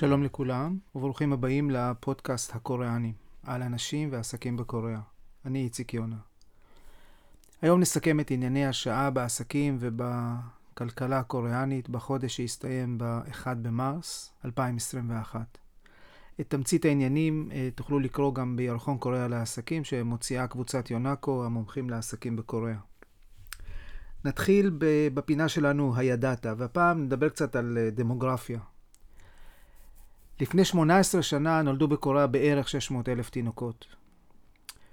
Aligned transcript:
שלום 0.00 0.22
לכולם, 0.22 0.78
וברוכים 0.94 1.32
הבאים 1.32 1.70
לפודקאסט 1.70 2.56
הקוריאני, 2.56 3.12
על 3.42 3.62
אנשים 3.62 4.08
ועסקים 4.12 4.56
בקוריאה. 4.56 5.00
אני 5.44 5.64
איציק 5.64 5.94
יונה. 5.94 6.16
היום 7.62 7.80
נסכם 7.80 8.20
את 8.20 8.30
ענייני 8.30 8.66
השעה 8.66 9.10
בעסקים 9.10 9.76
ובכלכלה 9.80 11.18
הקוריאנית 11.18 11.88
בחודש 11.88 12.36
שהסתיים 12.36 12.98
ב-1 12.98 13.46
במרס 13.62 14.32
2021. 14.44 15.58
את 16.40 16.50
תמצית 16.50 16.84
העניינים 16.84 17.48
אה, 17.52 17.68
תוכלו 17.74 17.98
לקרוא 17.98 18.34
גם 18.34 18.56
בירחון 18.56 18.98
קוריאה 18.98 19.28
לעסקים 19.28 19.84
שמוציאה 19.84 20.46
קבוצת 20.46 20.90
יונאקו, 20.90 21.44
המומחים 21.44 21.90
לעסקים 21.90 22.36
בקוריאה. 22.36 22.78
נתחיל 24.24 24.70
בפינה 25.14 25.48
שלנו, 25.48 25.96
הידעת, 25.96 26.46
והפעם 26.56 27.04
נדבר 27.04 27.28
קצת 27.28 27.56
על 27.56 27.78
אה, 27.78 27.90
דמוגרפיה. 27.90 28.60
לפני 30.40 30.64
18 30.64 31.22
שנה 31.22 31.62
נולדו 31.62 31.88
בקוריאה 31.88 32.26
בערך 32.26 32.68
600 32.68 33.08
אלף 33.08 33.30
תינוקות. 33.30 33.86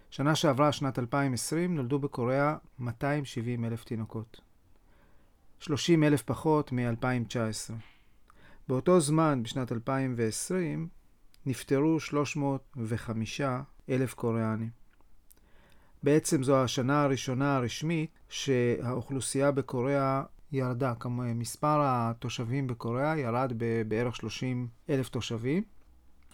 שנה 0.10 0.36
שעברה, 0.36 0.72
שנת 0.72 1.00
2020, 1.00 1.76
נולדו 1.76 2.00
בקוריאה 2.00 2.56
270 2.80 3.66
אלף 3.66 3.84
תינוקות. 3.84 4.42
30 5.60 6.04
אלף 6.04 6.22
פחות 6.22 6.72
מ-2019. 6.72 7.73
באותו 8.68 9.00
זמן, 9.00 9.44
בשנת 9.44 9.72
2020, 9.72 10.88
נפטרו 11.46 12.00
305 12.00 13.42
אלף 13.90 14.14
קוריאנים. 14.14 14.70
בעצם 16.04 16.44
זו 16.44 16.64
השנה 16.64 17.04
הראשונה 17.04 17.56
הרשמית 17.56 18.20
שהאוכלוסייה 18.30 19.52
בקוריאה 19.52 20.23
ירדה. 20.52 20.94
כמו 21.00 21.23
מספר 21.36 21.80
התושבים 21.81 22.67
בקוריאה 22.67 23.17
ירד 23.17 23.53
בערך 23.88 24.16
30 24.16 24.67
אלף 24.89 25.09
תושבים. 25.09 25.64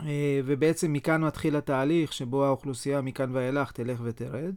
אה, 0.01 0.41
ובעצם 0.45 0.93
מכאן 0.93 1.23
מתחיל 1.23 1.55
התהליך 1.55 2.13
שבו 2.13 2.45
האוכלוסייה 2.45 3.01
מכאן 3.01 3.35
ואילך 3.35 3.71
תלך 3.71 3.99
ותרד. 4.03 4.55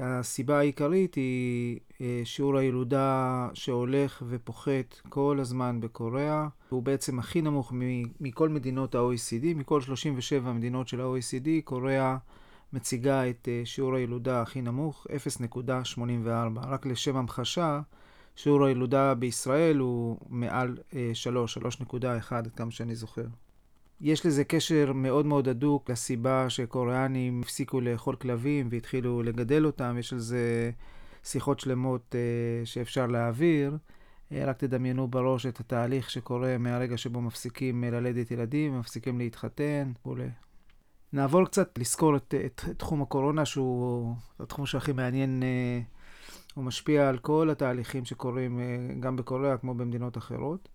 הסיבה 0.00 0.58
העיקרית 0.58 1.14
היא 1.14 1.78
אה, 2.00 2.20
שיעור 2.24 2.56
הילודה 2.56 3.48
שהולך 3.54 4.22
ופוחת 4.28 5.00
כל 5.08 5.38
הזמן 5.40 5.80
בקוריאה. 5.80 6.48
הוא 6.68 6.82
בעצם 6.82 7.18
הכי 7.18 7.42
נמוך 7.42 7.72
מכל 8.20 8.48
מדינות 8.48 8.94
ה-OECD, 8.94 9.54
מכל 9.54 9.80
37 9.80 10.52
מדינות 10.52 10.88
של 10.88 11.00
ה-OECD, 11.00 11.48
קוריאה 11.64 12.16
מציגה 12.72 13.30
את 13.30 13.48
אה, 13.48 13.62
שיעור 13.64 13.94
הילודה 13.94 14.42
הכי 14.42 14.62
נמוך, 14.62 15.06
0.84. 15.06 16.60
רק 16.62 16.86
לשם 16.86 17.16
המחשה, 17.16 17.80
שיעור 18.38 18.64
הילודה 18.64 19.14
בישראל 19.14 19.76
הוא 19.76 20.18
מעל 20.28 20.76
3, 21.14 21.58
3.1, 21.58 21.64
עד 22.30 22.48
כמה 22.56 22.70
שאני 22.70 22.94
זוכר. 22.94 23.24
יש 24.00 24.26
לזה 24.26 24.44
קשר 24.44 24.92
מאוד 24.94 25.26
מאוד 25.26 25.48
הדוק 25.48 25.90
לסיבה 25.90 26.50
שקוריאנים 26.50 27.40
הפסיקו 27.40 27.80
לאכול 27.80 28.16
כלבים 28.16 28.68
והתחילו 28.70 29.22
לגדל 29.22 29.66
אותם, 29.66 29.96
יש 29.98 30.12
על 30.12 30.18
זה 30.18 30.70
שיחות 31.24 31.60
שלמות 31.60 32.14
uh, 32.14 32.66
שאפשר 32.66 33.06
להעביר. 33.06 33.76
Uh, 34.30 34.34
רק 34.46 34.58
תדמיינו 34.58 35.08
בראש 35.08 35.46
את 35.46 35.60
התהליך 35.60 36.10
שקורה 36.10 36.58
מהרגע 36.58 36.96
שבו 36.96 37.20
מפסיקים 37.20 37.84
ללדת 37.84 38.30
ילדים, 38.30 38.78
מפסיקים 38.78 39.18
להתחתן 39.18 39.92
וכולי. 40.00 40.28
נעבור 41.12 41.44
קצת 41.44 41.78
לזכור 41.78 42.16
את, 42.16 42.34
את, 42.46 42.62
את 42.70 42.78
תחום 42.78 43.02
הקורונה, 43.02 43.44
שהוא 43.44 44.14
התחום 44.40 44.66
שהכי 44.66 44.92
מעניין, 44.92 45.42
הוא 46.58 46.64
משפיע 46.64 47.08
על 47.08 47.18
כל 47.18 47.50
התהליכים 47.50 48.04
שקורים 48.04 48.58
uh, 48.58 49.00
גם 49.00 49.16
בקוריאה 49.16 49.56
כמו 49.56 49.74
במדינות 49.74 50.16
אחרות. 50.16 50.68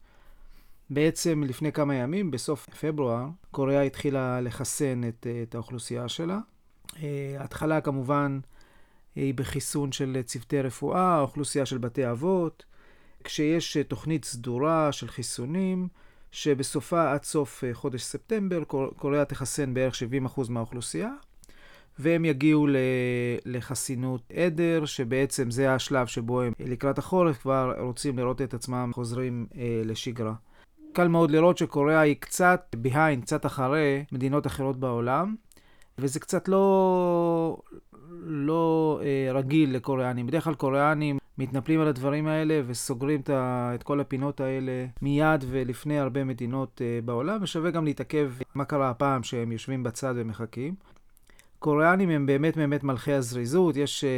בעצם 0.90 1.44
לפני 1.44 1.72
כמה 1.72 1.96
ימים, 1.96 2.32
בסוף 2.32 2.70
פברואר, 2.70 3.26
קוריאה 3.52 3.82
התחילה 3.82 4.42
לחסן 4.42 5.02
את, 5.08 5.28
את 5.44 5.56
האוכלוסייה 5.56 6.10
שלה. 6.10 6.40
אה, 7.04 7.36
ההתחלה 7.40 7.82
כמובן 7.82 8.40
היא 9.16 9.34
בחיסון 9.34 9.92
של 9.92 10.22
צוותי 10.26 10.62
רפואה, 10.62 11.20
אוכלוסייה 11.20 11.66
של 11.66 11.78
בתי 11.78 12.12
אבות, 12.12 12.66
כשיש 13.24 13.78
תוכנית 13.78 14.26
סדורה 14.26 14.92
של 14.92 15.08
חיסונים, 15.08 15.88
שבסופה 16.32 17.12
עד 17.12 17.24
סוף 17.24 17.64
אה, 17.64 17.74
חודש 17.74 18.04
ספטמבר 18.04 18.64
קוריאה 18.96 19.26
תחסן 19.26 19.74
בערך 19.74 19.96
70% 20.36 20.42
מהאוכלוסייה, 20.50 21.12
והם 22.00 22.26
יגיעו 22.26 22.68
לחסינות 23.46 24.22
עדר, 24.36 24.86
שבעצם 24.86 25.52
זה 25.52 25.74
השלב 25.74 26.08
שבו 26.08 26.42
הם 26.42 26.54
לקראת 26.60 26.98
החורף 26.98 27.38
כבר 27.38 27.74
רוצים 27.80 28.18
לראות 28.18 28.42
את 28.42 28.54
עצמם 28.54 28.92
חוזרים 28.94 29.46
אה, 29.58 29.82
לשגרה. 29.86 30.34
קל 30.94 31.08
מאוד 31.08 31.32
לראות 31.32 31.58
שקוריאה 31.58 32.00
היא 32.00 32.16
קצת 32.20 32.76
behind, 32.88 33.22
קצת 33.22 33.46
אחרי 33.46 34.04
מדינות 34.12 34.48
אחרות 34.48 34.78
בעולם, 34.78 35.36
וזה 35.98 36.20
קצת 36.20 36.48
לא, 36.48 37.58
לא 38.26 39.00
אה, 39.04 39.34
רגיל 39.34 39.76
לקוריאנים. 39.76 40.28
בדרך 40.28 40.44
כלל 40.44 40.56
קוריאנים 40.56 41.18
מתנפלים 41.38 41.82
על 41.82 41.88
הדברים 41.88 42.28
האלה 42.28 42.62
וסוגרים 42.68 43.20
את, 43.20 43.30
את 43.76 43.84
כל 43.84 44.00
הפינות 44.00 44.42
האלה 44.42 44.86
מיד 45.02 45.46
ולפני 45.48 46.00
הרבה 46.00 46.24
מדינות 46.24 46.82
אה, 46.86 47.00
בעולם, 47.06 47.44
ושווה 47.44 47.72
גם 47.72 47.86
להתעכב 47.86 48.32
מה 48.56 48.66
קרה 48.66 48.90
הפעם 48.90 49.24
שהם 49.24 49.52
יושבים 49.52 49.84
בצד 49.84 50.14
ומחכים. 50.18 50.76
קוריאנים 51.64 52.10
הם 52.10 52.26
באמת 52.26 52.58
באמת 52.58 52.84
מלכי 52.84 53.14
הזריזות, 53.14 53.76
יש 53.78 54.04
אה, 54.04 54.10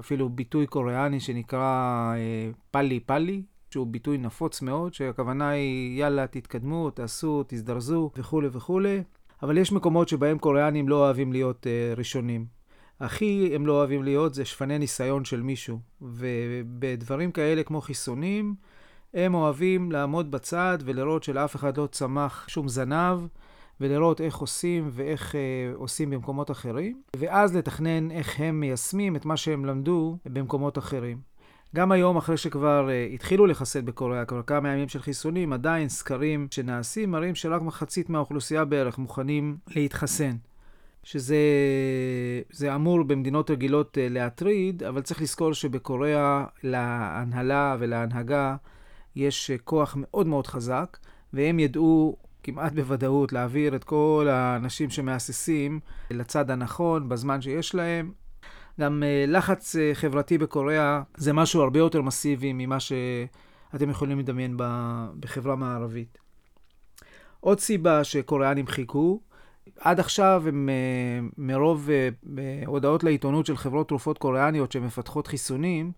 אפילו 0.00 0.28
ביטוי 0.28 0.66
קוריאני 0.66 1.20
שנקרא 1.20 2.12
אה, 2.16 2.50
פאלי 2.70 3.00
פאלי, 3.00 3.42
שהוא 3.70 3.86
ביטוי 3.86 4.18
נפוץ 4.18 4.62
מאוד, 4.62 4.94
שהכוונה 4.94 5.48
היא 5.48 6.00
יאללה 6.00 6.26
תתקדמו, 6.26 6.90
תעשו, 6.90 7.44
תזדרזו 7.46 8.10
וכולי 8.16 8.48
וכולי, 8.52 9.02
אבל 9.42 9.58
יש 9.58 9.72
מקומות 9.72 10.08
שבהם 10.08 10.38
קוריאנים 10.38 10.88
לא 10.88 10.96
אוהבים 10.96 11.32
להיות 11.32 11.66
uh, 11.66 11.98
ראשונים. 11.98 12.46
הכי 13.00 13.50
הם 13.54 13.66
לא 13.66 13.72
אוהבים 13.72 14.02
להיות 14.02 14.34
זה 14.34 14.44
שפני 14.44 14.78
ניסיון 14.78 15.24
של 15.24 15.42
מישהו, 15.42 15.78
ובדברים 16.02 17.32
כאלה 17.32 17.62
כמו 17.62 17.80
חיסונים, 17.80 18.54
הם 19.14 19.34
אוהבים 19.34 19.92
לעמוד 19.92 20.30
בצד 20.30 20.78
ולראות 20.84 21.22
שלאף 21.22 21.56
אחד 21.56 21.76
לא 21.76 21.86
צמח 21.86 22.48
שום 22.48 22.68
זנב, 22.68 23.18
ולראות 23.80 24.20
איך 24.20 24.36
עושים 24.36 24.88
ואיך 24.92 25.34
אה, 25.34 25.40
עושים 25.74 26.10
במקומות 26.10 26.50
אחרים, 26.50 27.02
ואז 27.16 27.56
לתכנן 27.56 28.10
איך 28.10 28.40
הם 28.40 28.60
מיישמים 28.60 29.16
את 29.16 29.24
מה 29.24 29.36
שהם 29.36 29.64
למדו 29.64 30.18
במקומות 30.26 30.78
אחרים. 30.78 31.34
גם 31.74 31.92
היום, 31.92 32.16
אחרי 32.16 32.36
שכבר 32.36 32.88
uh, 32.88 33.14
התחילו 33.14 33.46
לחסן 33.46 33.84
בקוריאה, 33.84 34.24
כבר 34.24 34.42
כמה 34.42 34.68
ימים 34.68 34.88
של 34.88 34.98
חיסונים, 35.02 35.52
עדיין 35.52 35.88
סקרים 35.88 36.46
שנעשים 36.50 37.10
מראים 37.10 37.34
שרק 37.34 37.62
מחצית 37.62 38.10
מהאוכלוסייה 38.10 38.64
בערך 38.64 38.98
מוכנים 38.98 39.56
להתחסן. 39.76 40.36
שזה 41.02 42.74
אמור 42.74 43.02
במדינות 43.02 43.50
רגילות 43.50 43.98
uh, 43.98 44.12
להטריד, 44.12 44.82
אבל 44.82 45.02
צריך 45.02 45.22
לזכור 45.22 45.52
שבקוריאה 45.52 46.44
להנהלה 46.62 47.76
ולהנהגה 47.78 48.56
יש 49.16 49.50
uh, 49.50 49.62
כוח 49.64 49.94
מאוד 49.98 50.26
מאוד 50.26 50.46
חזק, 50.46 50.98
והם 51.32 51.58
ידעו 51.58 52.16
כמעט 52.44 52.72
בוודאות 52.72 53.32
להעביר 53.32 53.76
את 53.76 53.84
כל 53.84 54.28
האנשים 54.30 54.90
שמהססים 54.90 55.80
לצד 56.10 56.50
הנכון 56.50 57.08
בזמן 57.08 57.40
שיש 57.40 57.74
להם, 57.74 58.12
גם 58.80 59.02
uh, 59.02 59.30
לחץ 59.30 59.76
uh, 59.76 59.78
חברתי 59.94 60.38
בקוריאה 60.38 61.02
זה 61.16 61.32
משהו 61.32 61.62
הרבה 61.62 61.78
יותר 61.78 62.02
מסיבי 62.02 62.52
ממה 62.54 62.80
שאתם 62.80 63.90
יכולים 63.90 64.18
לדמיין 64.18 64.56
בחברה 65.20 65.56
מערבית. 65.56 66.18
עוד 67.40 67.60
סיבה 67.60 68.04
שקוריאנים 68.04 68.66
חיכו, 68.66 69.20
עד 69.80 70.00
עכשיו 70.00 70.42
הם 70.46 70.68
uh, 70.68 71.34
מרוב 71.38 71.88
הודעות 72.66 73.04
לעיתונות 73.04 73.46
של 73.46 73.56
חברות 73.56 73.88
תרופות 73.88 74.18
קוריאניות 74.18 74.72
שמפתחות 74.72 75.26
חיסונים, 75.26 75.92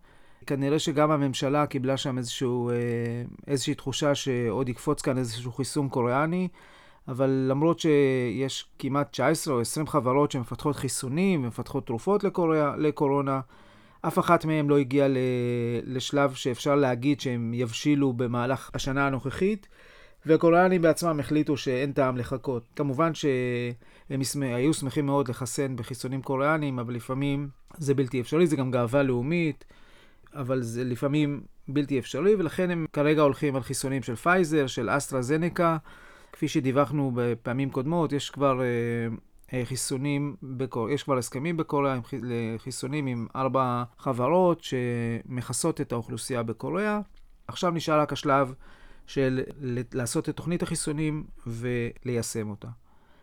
כנראה 0.46 0.78
שגם 0.78 1.10
הממשלה 1.10 1.66
קיבלה 1.66 1.96
שם 1.96 2.18
איזשהו, 2.18 2.70
uh, 2.70 2.74
איזושהי 3.46 3.74
תחושה 3.74 4.14
שעוד 4.14 4.68
יקפוץ 4.68 5.02
כאן 5.02 5.18
איזשהו 5.18 5.52
חיסון 5.52 5.88
קוריאני. 5.88 6.48
אבל 7.08 7.46
למרות 7.48 7.78
שיש 7.78 8.68
כמעט 8.78 9.10
19 9.10 9.54
או 9.54 9.60
20 9.60 9.86
חברות 9.86 10.30
שמפתחות 10.30 10.76
חיסונים 10.76 11.44
ומפתחות 11.44 11.86
תרופות 11.86 12.24
לקורא, 12.24 12.76
לקורונה, 12.76 13.40
אף 14.02 14.18
אחת 14.18 14.44
מהן 14.44 14.66
לא 14.66 14.78
הגיעה 14.78 15.08
לשלב 15.84 16.34
שאפשר 16.34 16.74
להגיד 16.74 17.20
שהם 17.20 17.54
יבשילו 17.54 18.12
במהלך 18.12 18.70
השנה 18.74 19.06
הנוכחית, 19.06 19.68
והקוריאנים 20.26 20.82
בעצמם 20.82 21.20
החליטו 21.20 21.56
שאין 21.56 21.92
טעם 21.92 22.16
לחכות. 22.16 22.62
כמובן 22.76 23.14
שהם 23.14 24.42
היו 24.42 24.74
שמחים 24.74 25.06
מאוד 25.06 25.28
לחסן 25.28 25.76
בחיסונים 25.76 26.22
קוריאנים, 26.22 26.78
אבל 26.78 26.94
לפעמים 26.94 27.48
זה 27.78 27.94
בלתי 27.94 28.20
אפשרי, 28.20 28.46
זה 28.46 28.56
גם 28.56 28.70
גאווה 28.70 29.02
לאומית, 29.02 29.64
אבל 30.40 30.62
זה 30.62 30.84
לפעמים 30.84 31.40
בלתי 31.68 31.98
אפשרי, 31.98 32.34
ולכן 32.34 32.70
הם 32.70 32.86
כרגע 32.92 33.22
הולכים 33.22 33.56
על 33.56 33.62
חיסונים 33.62 34.02
של 34.02 34.16
פייזר, 34.16 34.66
של 34.66 34.90
אסטרה-זנקה. 34.90 35.76
כפי 36.32 36.48
שדיווחנו 36.48 37.12
בפעמים 37.14 37.70
קודמות, 37.70 38.12
יש 38.12 38.30
כבר 38.30 38.60
אה, 39.52 39.64
חיסונים, 39.64 40.36
בקור... 40.42 40.90
יש 40.90 41.02
כבר 41.02 41.18
הסכמים 41.18 41.56
בקוריאה 41.56 41.98
לחיסונים 42.22 43.06
עם 43.06 43.26
ארבע 43.36 43.84
חברות 43.98 44.62
שמכסות 44.62 45.80
את 45.80 45.92
האוכלוסייה 45.92 46.42
בקוריאה. 46.42 47.00
עכשיו 47.48 47.70
נשאר 47.70 48.00
רק 48.00 48.12
השלב 48.12 48.54
של 49.06 49.40
לעשות 49.92 50.28
את 50.28 50.36
תוכנית 50.36 50.62
החיסונים 50.62 51.24
וליישם 51.46 52.50
אותה. 52.50 52.68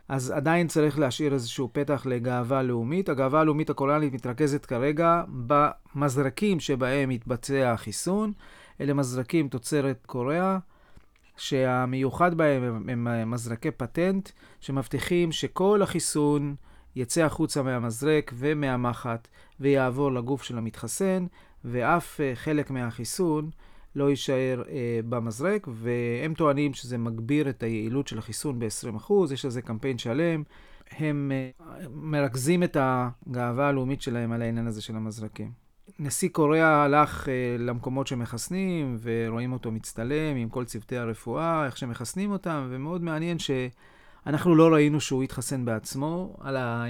אז 0.10 0.32
עדיין 0.32 0.68
צריך 0.68 1.00
להשאיר 1.00 1.34
איזשהו 1.34 1.70
פתח 1.74 2.06
לגאווה 2.06 2.64
לאומית. 2.64 3.10
הגאווה 3.10 3.40
הלאומית 3.40 3.70
הקוריאנית 3.70 4.14
מתרכזת 4.14 4.66
כרגע 4.66 5.24
במזרקים 5.48 6.60
שבהם 6.60 7.10
מתבצע 7.10 7.72
החיסון. 7.72 8.34
אלה 8.82 8.94
מזרקים 8.94 9.48
תוצרת 9.48 10.06
קוריאה, 10.06 10.58
שהמיוחד 11.38 12.36
בהם 12.36 12.64
הם, 12.90 13.08
הם 13.08 13.32
מזרקי 13.32 13.72
פטנט, 13.72 14.30
שמבטיחים 14.60 15.32
שכל 15.32 15.82
החיסון 15.82 16.56
יצא 16.96 17.24
החוצה 17.24 17.62
מהמזרק 17.64 18.34
ומהמחט 18.36 19.28
ויעבור 19.60 20.12
לגוף 20.12 20.44
של 20.44 20.58
המתחסן, 20.58 21.26
ואף 21.66 22.20
uh, 22.20 22.36
חלק 22.36 22.72
מהחיסון 22.72 23.50
לא 23.96 24.10
יישאר 24.10 24.64
uh, 24.66 24.70
במזרק, 25.10 25.68
והם 25.72 26.34
טוענים 26.34 26.74
שזה 26.74 26.98
מגביר 26.98 27.50
את 27.50 27.64
היעילות 27.64 28.08
של 28.08 28.18
החיסון 28.18 28.60
ב-20%, 28.60 29.14
יש 29.34 29.46
לזה 29.46 29.62
קמפיין 29.62 29.98
שלם. 29.98 30.44
הם 30.92 31.32
uh, 31.58 31.64
מרכזים 31.92 32.64
את 32.64 32.78
הגאווה 32.80 33.68
הלאומית 33.68 34.02
שלהם 34.02 34.32
על 34.32 34.42
העניין 34.42 34.68
הזה 34.68 34.82
של 34.82 34.96
המזרקים. 34.96 35.64
נשיא 36.00 36.30
קוריאה 36.30 36.84
הלך 36.84 37.30
אה, 37.30 37.56
למקומות 37.60 38.08
שמחסנים, 38.08 38.98
ורואים 39.02 39.54
אותו 39.54 39.72
מצטלם 39.72 40.36
עם 40.36 40.50
כל 40.50 40.66
צוותי 40.66 40.98
הרפואה, 40.98 41.66
איך 41.66 41.78
שמחסנים 41.78 42.32
אותם, 42.32 42.68
ומאוד 42.70 43.04
מעניין 43.04 43.38
שאנחנו 43.40 44.56
לא 44.56 44.74
ראינו 44.74 45.02
שהוא 45.02 45.24
התחסן 45.24 45.66
בעצמו. 45.66 46.36
על, 46.40 46.58
ה... 46.58 46.86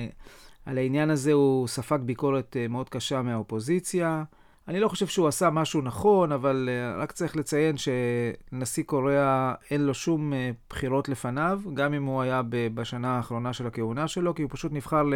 על 0.66 0.78
העניין 0.78 1.10
הזה 1.10 1.34
הוא 1.34 1.68
ספג 1.68 2.00
ביקורת 2.06 2.58
אה, 2.60 2.68
מאוד 2.68 2.90
קשה 2.90 3.22
מהאופוזיציה. 3.22 4.24
אני 4.68 4.80
לא 4.80 4.88
חושב 4.88 5.08
שהוא 5.08 5.28
עשה 5.28 5.50
משהו 5.50 5.82
נכון, 5.82 6.32
אבל 6.32 6.70
אה, 6.72 7.02
רק 7.04 7.12
צריך 7.12 7.36
לציין 7.36 7.76
שנשיא 7.78 8.84
קוריאה 8.84 9.54
אין 9.72 9.82
לו 9.82 9.94
שום 9.94 10.34
אה, 10.34 10.52
בחירות 10.70 11.10
לפניו, 11.10 11.62
גם 11.74 11.94
אם 11.94 12.04
הוא 12.04 12.22
היה 12.22 12.42
בשנה 12.50 13.18
האחרונה 13.18 13.54
של 13.54 13.68
הכהונה 13.68 14.08
שלו, 14.08 14.36
כי 14.36 14.42
הוא 14.42 14.50
פשוט 14.54 14.72
נבחר 14.72 15.04
ל... 15.04 15.14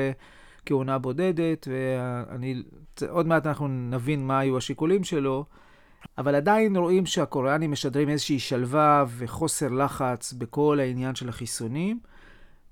כהונה 0.67 0.97
בודדת, 0.97 1.67
ואני, 1.71 2.63
עוד 3.09 3.27
מעט 3.27 3.47
אנחנו 3.47 3.67
נבין 3.67 4.27
מה 4.27 4.39
היו 4.39 4.57
השיקולים 4.57 5.03
שלו, 5.03 5.45
אבל 6.17 6.35
עדיין 6.35 6.75
רואים 6.75 7.05
שהקוריאנים 7.05 7.71
משדרים 7.71 8.09
איזושהי 8.09 8.39
שלווה 8.39 9.05
וחוסר 9.17 9.67
לחץ 9.67 10.33
בכל 10.33 10.79
העניין 10.79 11.15
של 11.15 11.29
החיסונים, 11.29 11.99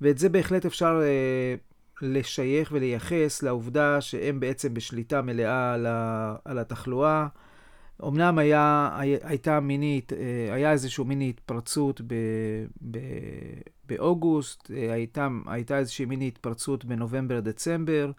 ואת 0.01 0.18
זה 0.18 0.30
בהחלט 0.30 0.66
אפשר 0.66 1.00
אה, 1.04 1.56
לשייך 2.01 2.69
ולייחס 2.71 3.44
לעובדה 3.44 4.01
שהם 4.01 4.39
בעצם 4.39 4.74
בשליטה 4.74 5.21
מלאה 5.21 5.74
על, 6.45 6.59
התחלואה. 6.59 7.27
אמנם 8.03 8.38
היה, 8.38 8.89
הייתה 9.24 9.59
מינית, 9.59 10.13
אה, 10.13 10.53
היה 10.53 10.71
איזושהי 10.71 11.03
מיני 11.03 11.30
התפרצות 11.30 12.01
ב, 12.01 12.13
ב, 12.92 13.00
באוגוסט, 13.88 14.71
אה, 14.71 14.94
הייתה, 14.94 15.27
הייתה 15.45 15.77
איזושהי 15.77 16.06
מיני 16.06 16.27
התפרצות 16.27 16.86
בנובמבר-דצמבר, 16.86 18.12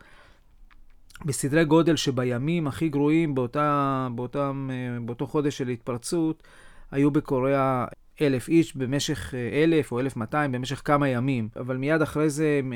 בסדרי 1.25 1.65
גודל 1.65 1.97
שבימים 1.97 2.67
הכי 2.67 2.89
גרועים 2.89 3.35
באותה, 3.35 4.09
באותם, 4.15 4.71
אה, 4.73 5.01
באותו 5.01 5.27
חודש 5.27 5.59
של 5.59 5.69
התפרצות, 5.69 6.43
היו 6.91 7.11
בקוריאה 7.11 7.87
אלף 8.21 8.49
איש 8.49 8.77
במשך 8.77 9.35
אלף 9.53 9.93
או 9.93 10.01
אלף 10.01 10.17
מאתיים 10.17 10.53
במשך 10.53 10.83
כמה 10.85 11.09
ימים. 11.09 11.49
אבל 11.57 11.77
מיד 11.77 12.03
אחרי 12.03 12.31
זה 12.31 12.57
הם 12.59 12.73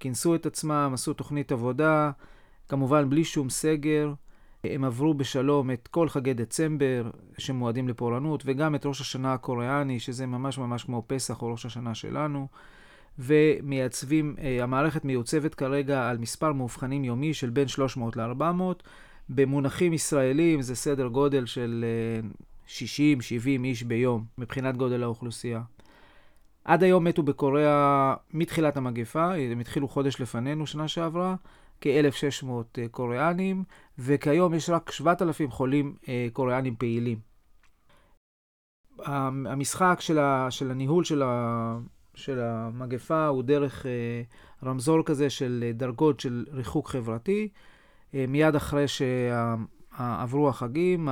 כינסו 0.00 0.34
את 0.34 0.46
עצמם, 0.46 0.90
עשו 0.94 1.12
תוכנית 1.12 1.52
עבודה, 1.52 2.10
כמובן 2.68 3.10
בלי 3.10 3.24
שום 3.24 3.50
סגר. 3.50 4.12
הם 4.64 4.84
עברו 4.84 5.14
בשלום 5.14 5.70
את 5.70 5.88
כל 5.88 6.08
חגי 6.08 6.34
דצמבר 6.34 7.10
שמועדים 7.38 7.88
לפורענות, 7.88 8.42
וגם 8.46 8.74
את 8.74 8.86
ראש 8.86 9.00
השנה 9.00 9.32
הקוריאני, 9.32 10.00
שזה 10.00 10.26
ממש 10.26 10.58
ממש 10.58 10.84
כמו 10.84 11.02
פסח 11.06 11.42
או 11.42 11.52
ראש 11.52 11.66
השנה 11.66 11.94
שלנו, 11.94 12.48
ומייצבים, 13.18 14.36
אה, 14.40 14.62
המערכת 14.62 15.04
מיוצבת 15.04 15.54
כרגע 15.54 16.08
על 16.08 16.18
מספר 16.18 16.52
מאובחנים 16.52 17.04
יומי 17.04 17.34
של 17.34 17.50
בין 17.50 17.68
300 17.68 18.16
ל-400. 18.16 18.82
במונחים 19.28 19.92
ישראלים 19.92 20.62
זה 20.62 20.76
סדר 20.76 21.08
גודל 21.08 21.46
של 21.46 21.84
60-70 22.68 22.70
אה, 23.46 23.64
איש 23.64 23.82
ביום, 23.82 24.24
מבחינת 24.38 24.76
גודל 24.76 25.02
האוכלוסייה. 25.02 25.62
עד 26.64 26.82
היום 26.82 27.04
מתו 27.04 27.22
בקוריאה 27.22 28.14
מתחילת 28.32 28.76
המגפה, 28.76 29.34
הם 29.34 29.60
התחילו 29.60 29.88
חודש 29.88 30.20
לפנינו, 30.20 30.66
שנה 30.66 30.88
שעברה, 30.88 31.34
כ-1,600 31.80 32.48
אה, 32.78 32.88
קוריאנים, 32.90 33.64
וכיום 33.98 34.54
יש 34.54 34.70
רק 34.70 34.90
7,000 34.90 35.50
חולים 35.50 35.94
אה, 36.08 36.28
קוריאנים 36.32 36.76
פעילים. 36.76 37.18
המשחק 39.04 39.96
של, 40.00 40.18
ה, 40.18 40.50
של 40.50 40.70
הניהול 40.70 41.04
של, 41.04 41.22
ה, 41.22 41.78
של 42.14 42.40
המגפה 42.40 43.26
הוא 43.26 43.42
דרך 43.42 43.86
אה, 43.86 44.22
רמזור 44.64 45.02
כזה 45.04 45.30
של 45.30 45.70
דרגות 45.74 46.20
של 46.20 46.44
ריחוק 46.52 46.88
חברתי. 46.88 47.48
מיד 48.14 48.54
אחרי 48.54 48.84
שעברו 49.96 50.48
החגים, 50.48 51.08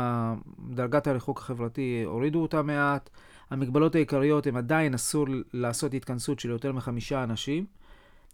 דרגת 0.71 1.07
הריחוק 1.07 1.39
החברתי 1.39 2.03
הורידו 2.07 2.43
אותה 2.43 2.63
מעט. 2.63 3.11
המגבלות 3.51 3.95
העיקריות 3.95 4.47
הן 4.47 4.57
עדיין 4.57 4.95
אסור 4.95 5.27
לעשות 5.53 5.95
התכנסות 5.95 6.41
של 6.41 6.51
יותר 6.51 6.73
מחמישה 6.73 7.23
אנשים. 7.25 7.67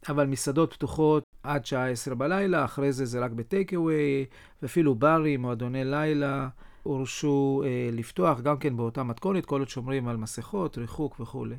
אבל 0.09 0.27
מסעדות 0.27 0.73
פתוחות 0.73 1.25
עד 1.43 1.67
שעה 1.67 1.91
עשר 1.91 2.15
בלילה, 2.15 2.65
אחרי 2.65 2.93
זה 2.93 3.05
זה 3.05 3.21
רק 3.21 3.31
בטייק 3.31 3.75
אווי, 3.75 4.25
ואפילו 4.63 4.95
ברים, 4.95 5.43
מועדוני 5.43 5.85
לילה, 5.85 6.49
הורשו 6.83 7.63
אה, 7.65 7.89
לפתוח 7.93 8.41
גם 8.41 8.59
כן 8.59 8.77
באותה 8.77 9.03
מתכונת, 9.03 9.47
כל 9.47 9.59
עוד 9.61 9.69
שומרים 9.69 10.09
על 10.09 10.17
מסכות, 10.17 10.79
ריחוק 10.79 11.21
וכולי. 11.21 11.57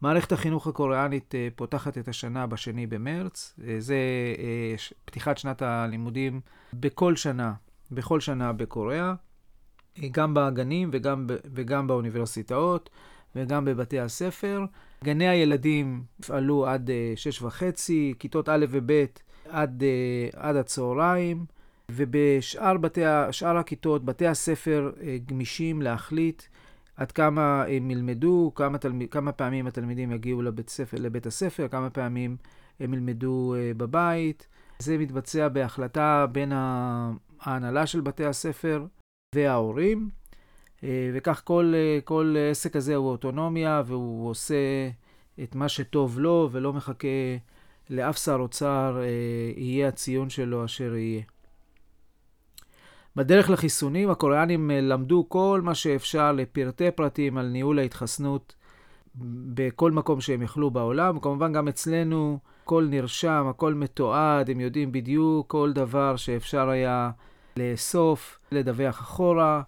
מערכת 0.00 0.32
החינוך 0.32 0.66
הקוריאנית 0.66 1.34
אה, 1.34 1.48
פותחת 1.56 1.98
את 1.98 2.08
השנה 2.08 2.46
בשני 2.46 2.86
במרץ. 2.86 3.54
אה, 3.66 3.76
זה 3.78 3.96
אה. 4.38 4.74
פתיחת 5.04 5.38
שנת 5.38 5.62
הלימודים 5.62 6.40
בכל 6.72 7.16
שנה, 7.16 7.52
בכל 7.90 8.20
שנה 8.20 8.52
בקוריאה, 8.52 9.14
אה, 10.02 10.08
גם 10.12 10.34
בגנים 10.34 10.90
וגם, 10.92 11.26
וגם 11.54 11.86
באוניברסיטאות. 11.86 12.90
וגם 13.36 13.64
בבתי 13.64 14.00
הספר. 14.00 14.64
גני 15.04 15.28
הילדים 15.28 16.02
יפעלו 16.20 16.66
עד 16.66 16.90
uh, 16.90 16.92
שש 17.16 17.42
וחצי, 17.42 18.14
כיתות 18.18 18.48
א' 18.48 18.66
וב' 18.70 19.04
עד, 19.48 19.82
uh, 19.82 20.36
עד 20.36 20.56
הצהריים, 20.56 21.44
ובשאר 21.90 22.76
בתי, 22.76 23.04
הכיתות, 23.44 24.04
בתי 24.04 24.26
הספר 24.26 24.92
uh, 24.94 25.02
גמישים 25.26 25.82
להחליט 25.82 26.42
עד 26.96 27.12
כמה 27.12 27.64
הם 27.64 27.90
ילמדו, 27.90 28.52
כמה, 28.54 28.78
תלמ... 28.78 29.06
כמה 29.06 29.32
פעמים 29.32 29.66
התלמידים 29.66 30.12
יגיעו 30.12 30.42
לבית, 30.42 30.70
ספר, 30.70 30.96
לבית 31.00 31.26
הספר, 31.26 31.68
כמה 31.68 31.90
פעמים 31.90 32.36
הם 32.80 32.94
ילמדו 32.94 33.54
בבית. 33.76 34.46
זה 34.78 34.98
מתבצע 34.98 35.48
בהחלטה 35.48 36.26
בין 36.32 36.52
ההנהלה 37.40 37.86
של 37.86 38.00
בתי 38.00 38.24
הספר 38.24 38.86
וההורים. 39.34 40.10
אה, 40.84 41.10
וכך 41.14 41.42
כל, 41.44 41.72
אה, 41.76 41.98
כל 42.04 42.36
עסק 42.50 42.72
כזה 42.72 42.94
הוא 42.94 43.10
אוטונומיה, 43.10 43.82
והוא 43.86 44.30
עושה 44.30 44.88
את 45.42 45.54
מה 45.54 45.68
שטוב 45.68 46.18
לו, 46.18 46.48
ולא 46.52 46.72
מחכה 46.72 47.08
לאף 47.90 48.18
שר 48.18 48.36
אוצר, 48.40 48.98
אה, 49.00 49.06
יהיה 49.56 49.88
הציון 49.88 50.30
שלו 50.30 50.64
אשר 50.64 50.94
יהיה. 50.94 51.22
בדרך 53.16 53.50
לחיסונים, 53.50 54.10
הקוריאנים 54.10 54.70
למדו 54.70 55.26
כל 55.28 55.60
מה 55.64 55.74
שאפשר 55.74 56.32
לפרטי 56.32 56.90
פרטים 56.90 57.38
על 57.38 57.46
ניהול 57.46 57.78
ההתחסנות 57.78 58.54
בכל 59.54 59.92
מקום 59.92 60.20
שהם 60.20 60.42
יכלו 60.42 60.70
בעולם. 60.70 61.20
כמובן 61.20 61.52
גם 61.52 61.68
אצלנו 61.68 62.38
הכל 62.62 62.86
נרשם, 62.90 63.46
הכל 63.50 63.74
מתועד, 63.74 64.50
הם 64.50 64.60
יודעים 64.60 64.92
בדיוק 64.92 65.50
כל 65.50 65.72
דבר 65.72 66.16
שאפשר 66.16 66.68
היה 66.68 67.10
לאסוף, 67.56 68.38
לדווח 68.52 69.00
אחורה. 69.00 69.62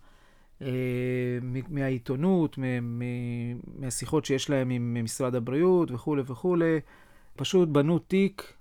אה, 0.63 0.69
מהעיתונות, 1.69 2.59
מהשיחות 3.79 4.25
שיש 4.25 4.51
להם 4.51 4.71
עם 4.71 4.97
משרד 5.05 5.35
הבריאות 5.35 5.91
וכולי 5.91 6.23
וכולי. 6.27 6.81
פשוט 7.37 7.69
בנו 7.69 7.99
תיק, 7.99 8.53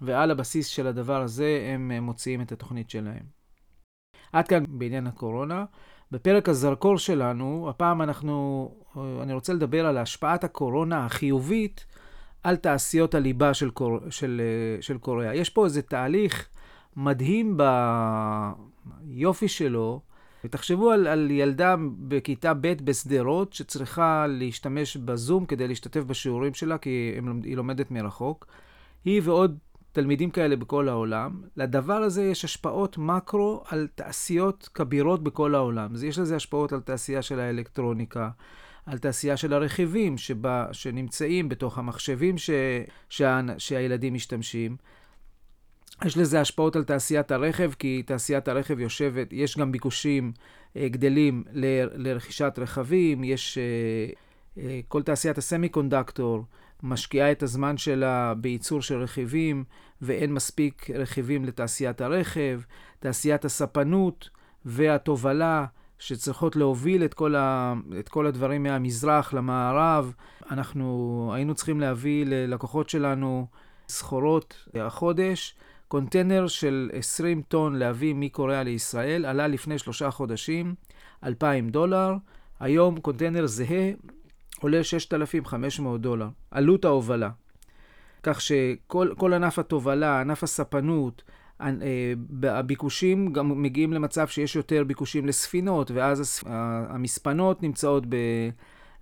ועל 0.00 0.30
הבסיס 0.30 0.66
של 0.66 0.86
הדבר 0.86 1.22
הזה 1.22 1.70
הם 1.74 1.92
מוציאים 2.02 2.40
את 2.40 2.52
התוכנית 2.52 2.90
שלהם. 2.90 3.22
עד 4.32 4.48
כאן 4.48 4.64
בעניין 4.68 5.06
הקורונה. 5.06 5.64
בפרק 6.10 6.48
הזרקור 6.48 6.98
שלנו, 6.98 7.66
הפעם 7.70 8.02
אנחנו, 8.02 8.70
אני 9.22 9.32
רוצה 9.32 9.52
לדבר 9.52 9.86
על 9.86 9.98
השפעת 9.98 10.44
הקורונה 10.44 11.06
החיובית 11.06 11.86
על 12.42 12.56
תעשיות 12.56 13.14
הליבה 13.14 13.54
של, 13.54 13.70
קור, 13.70 13.98
של, 14.10 14.40
של 14.80 14.98
קוריאה. 14.98 15.34
יש 15.34 15.50
פה 15.50 15.64
איזה 15.64 15.82
תהליך 15.82 16.48
מדהים 16.96 17.58
ביופי 19.04 19.48
שלו, 19.48 20.00
ותחשבו 20.44 20.90
על, 20.90 21.06
על 21.06 21.30
ילדה 21.30 21.74
בכיתה 21.98 22.54
ב' 22.54 22.74
בשדרות 22.84 23.52
שצריכה 23.52 24.26
להשתמש 24.28 24.96
בזום 24.96 25.46
כדי 25.46 25.68
להשתתף 25.68 26.00
בשיעורים 26.00 26.54
שלה, 26.54 26.78
כי 26.78 27.14
הם, 27.18 27.40
היא 27.44 27.56
לומדת 27.56 27.90
מרחוק. 27.90 28.46
היא 29.04 29.20
ועוד 29.24 29.58
תלמידים 29.92 30.30
כאלה 30.30 30.56
בכל 30.56 30.88
העולם. 30.88 31.42
לדבר 31.56 31.94
הזה 31.94 32.24
יש 32.24 32.44
השפעות 32.44 32.98
מקרו 32.98 33.62
על 33.68 33.88
תעשיות 33.94 34.68
כבירות 34.74 35.22
בכל 35.22 35.54
העולם. 35.54 35.90
יש 36.04 36.18
לזה 36.18 36.36
השפעות 36.36 36.72
על 36.72 36.80
תעשייה 36.80 37.22
של 37.22 37.40
האלקטרוניקה, 37.40 38.30
על 38.86 38.98
תעשייה 38.98 39.36
של 39.36 39.52
הרכיבים 39.52 40.18
שבה, 40.18 40.66
שנמצאים 40.72 41.48
בתוך 41.48 41.78
המחשבים 41.78 42.38
ש, 42.38 42.50
שה, 43.08 43.40
שהילדים 43.58 44.14
משתמשים. 44.14 44.76
יש 46.04 46.16
לזה 46.16 46.40
השפעות 46.40 46.76
על 46.76 46.84
תעשיית 46.84 47.30
הרכב, 47.30 47.72
כי 47.78 48.02
תעשיית 48.06 48.48
הרכב 48.48 48.80
יושבת, 48.80 49.28
יש 49.32 49.58
גם 49.58 49.72
ביקושים 49.72 50.32
אה, 50.76 50.88
גדלים 50.88 51.44
ל, 51.52 51.66
לרכישת 51.94 52.54
רכבים, 52.58 53.24
יש 53.24 53.58
אה, 53.58 53.62
אה, 54.62 54.80
כל 54.88 55.02
תעשיית 55.02 55.38
הסמי 55.38 55.68
קונדקטור. 55.68 56.44
משקיעה 56.82 57.32
את 57.32 57.42
הזמן 57.42 57.76
שלה 57.76 58.34
בייצור 58.34 58.82
של 58.82 59.02
רכיבים, 59.02 59.64
ואין 60.02 60.32
מספיק 60.32 60.90
רכיבים 60.90 61.44
לתעשיית 61.44 62.00
הרכב, 62.00 62.60
תעשיית 62.98 63.44
הספנות 63.44 64.30
והתובלה, 64.64 65.66
שצריכות 65.98 66.56
להוביל 66.56 67.04
את 67.04 67.14
כל, 67.14 67.34
ה, 67.34 67.74
את 67.98 68.08
כל 68.08 68.26
הדברים 68.26 68.62
מהמזרח 68.62 69.32
למערב. 69.32 70.14
אנחנו 70.50 71.30
היינו 71.34 71.54
צריכים 71.54 71.80
להביא 71.80 72.26
ללקוחות 72.26 72.88
שלנו 72.88 73.46
סחורות 73.88 74.68
החודש. 74.74 75.54
קונטיינר 75.88 76.46
של 76.46 76.90
20 76.92 77.42
טון 77.42 77.74
להביא 77.74 78.14
מקוריאה 78.14 78.62
לישראל 78.62 79.26
עלה 79.26 79.46
לפני 79.46 79.78
שלושה 79.78 80.10
חודשים 80.10 80.74
2,000 81.24 81.68
דולר. 81.68 82.14
היום 82.60 83.00
קונטיינר 83.00 83.46
זהה 83.46 83.90
עולה 84.60 84.84
6,500 84.84 86.00
דולר, 86.00 86.28
עלות 86.50 86.84
ההובלה. 86.84 87.30
כך 88.22 88.40
שכל 88.40 89.32
ענף 89.34 89.58
התובלה, 89.58 90.20
ענף 90.20 90.42
הספנות, 90.42 91.22
אה, 91.28 91.32
הביקושים 92.42 93.32
גם 93.32 93.62
מגיעים 93.62 93.92
למצב 93.92 94.28
שיש 94.28 94.56
יותר 94.56 94.84
ביקושים 94.84 95.26
לספינות, 95.26 95.90
ואז 95.90 96.42
המספנות 96.46 97.62
נמצאות 97.62 98.06
ב... 98.08 98.16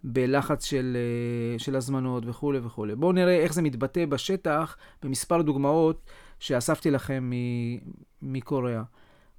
בלחץ 0.07 0.65
של, 0.65 0.97
אה, 0.97 1.59
של 1.59 1.77
הזמנות 1.77 2.23
וכולי 2.27 2.59
וכולי. 2.63 2.95
בואו 2.95 3.13
נראה 3.13 3.37
איך 3.37 3.55
זה 3.55 3.63
מתבטא 3.63 4.07
בשטח 4.07 4.77
במספר 5.03 5.43
דוגמאות 5.43 6.11
שאספתי 6.41 6.91
לכם 6.91 7.31
מקוריאה. 8.23 8.83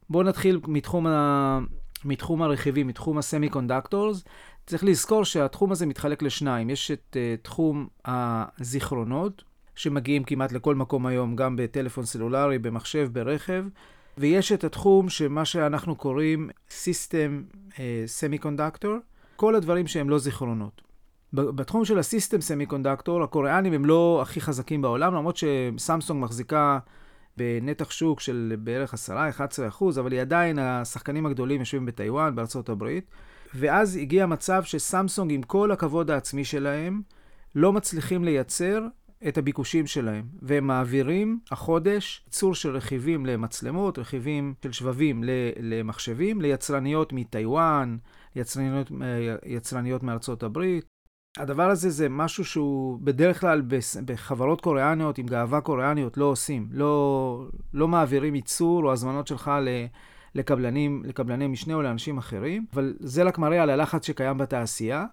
בואו 0.09 0.23
נתחיל 0.23 0.59
מתחום, 0.67 1.07
ה, 1.07 1.59
מתחום 2.05 2.41
הרכיבים, 2.41 2.87
מתחום 2.87 3.17
ה 3.17 3.49
semiconductors. 3.49 4.23
צריך 4.65 4.83
לזכור 4.83 5.25
שהתחום 5.25 5.71
הזה 5.71 5.85
מתחלק 5.85 6.21
לשניים. 6.21 6.69
יש 6.69 6.91
את 6.91 7.17
אה, 7.17 7.43
תחום 7.43 7.87
הזיכרונות, 8.05 9.43
שמגיעים 9.75 10.23
כמעט 10.23 10.51
לכל 10.51 10.75
מקום 10.75 11.05
היום, 11.05 11.35
גם 11.35 11.55
בטלפון 11.55 12.05
סלולרי, 12.05 12.59
במחשב, 12.59 13.09
ברכב, 13.11 13.65
ויש 14.17 14.51
את 14.51 14.63
התחום 14.63 15.09
שמה 15.09 15.45
שאנחנו 15.45 15.95
קוראים 15.95 16.49
System 16.69 17.55
אה, 17.69 17.75
Semiconductor, 18.19 18.87
כל 19.35 19.55
הדברים 19.55 19.87
שהם 19.87 20.09
לא 20.09 20.19
זיכרונות. 20.19 20.81
בתחום 21.33 21.85
של 21.85 21.99
ה 21.99 22.05
system 22.05 22.41
semiconductor, 22.41 23.23
הקוריאנים 23.23 23.73
הם 23.73 23.85
לא 23.85 24.19
הכי 24.21 24.41
חזקים 24.41 24.81
בעולם, 24.81 25.15
למרות 25.15 25.37
שסמסונג 25.37 26.23
מחזיקה 26.23 26.79
בנתח 27.37 27.91
שוק 27.91 28.19
של 28.19 28.55
בערך 28.59 28.93
10-11 28.93 29.67
אחוז, 29.67 29.99
אבל 29.99 30.11
היא 30.11 30.21
עדיין, 30.21 30.59
השחקנים 30.59 31.25
הגדולים 31.25 31.59
יושבים 31.59 31.85
בטיוואן, 31.85 32.35
בארצות 32.35 32.69
הברית. 32.69 33.05
ואז 33.55 33.95
הגיע 33.95 34.25
מצב 34.25 34.63
שסמסונג, 34.63 35.31
עם 35.31 35.41
כל 35.41 35.71
הכבוד 35.71 36.11
העצמי 36.11 36.45
שלהם, 36.45 37.01
לא 37.55 37.73
מצליחים 37.73 38.23
לייצר 38.23 38.79
את 39.27 39.37
הביקושים 39.37 39.87
שלהם, 39.87 40.25
והם 40.41 40.67
מעבירים 40.67 41.39
החודש 41.51 42.23
ייצור 42.25 42.55
של 42.55 42.75
רכיבים 42.75 43.25
למצלמות, 43.25 43.99
רכיבים 43.99 44.53
של 44.63 44.71
שבבים 44.71 45.23
למחשבים, 45.59 46.41
ליצרניות 46.41 47.13
מטיוואן, 47.13 47.97
יצרניות, 48.35 48.91
יצרניות 49.45 50.03
מארצות 50.03 50.43
הברית. 50.43 50.85
הדבר 51.37 51.69
הזה 51.69 51.89
זה 51.89 52.09
משהו 52.09 52.45
שהוא 52.45 52.99
בדרך 53.01 53.41
כלל 53.41 53.61
בחברות 54.05 54.61
קוריאניות 54.61 55.17
עם 55.17 55.25
גאווה 55.25 55.61
קוריאניות 55.61 56.17
לא 56.17 56.25
עושים. 56.25 56.67
לא, 56.71 57.47
לא 57.73 57.87
מעבירים 57.87 58.35
ייצור 58.35 58.83
או 58.83 58.91
הזמנות 58.91 59.27
שלך 59.27 59.51
ל... 59.61 59.85
לקבלנים, 60.35 61.01
לקבלני 61.05 61.47
משנה 61.47 61.73
או 61.73 61.81
לאנשים 61.81 62.17
אחרים, 62.17 62.65
אבל 62.73 62.93
זה 62.99 63.23
רק 63.23 63.37
מראה 63.37 63.63
על 63.63 63.69
הלחץ 63.69 64.07
שקיים 64.07 64.37
בתעשייה. 64.37 65.05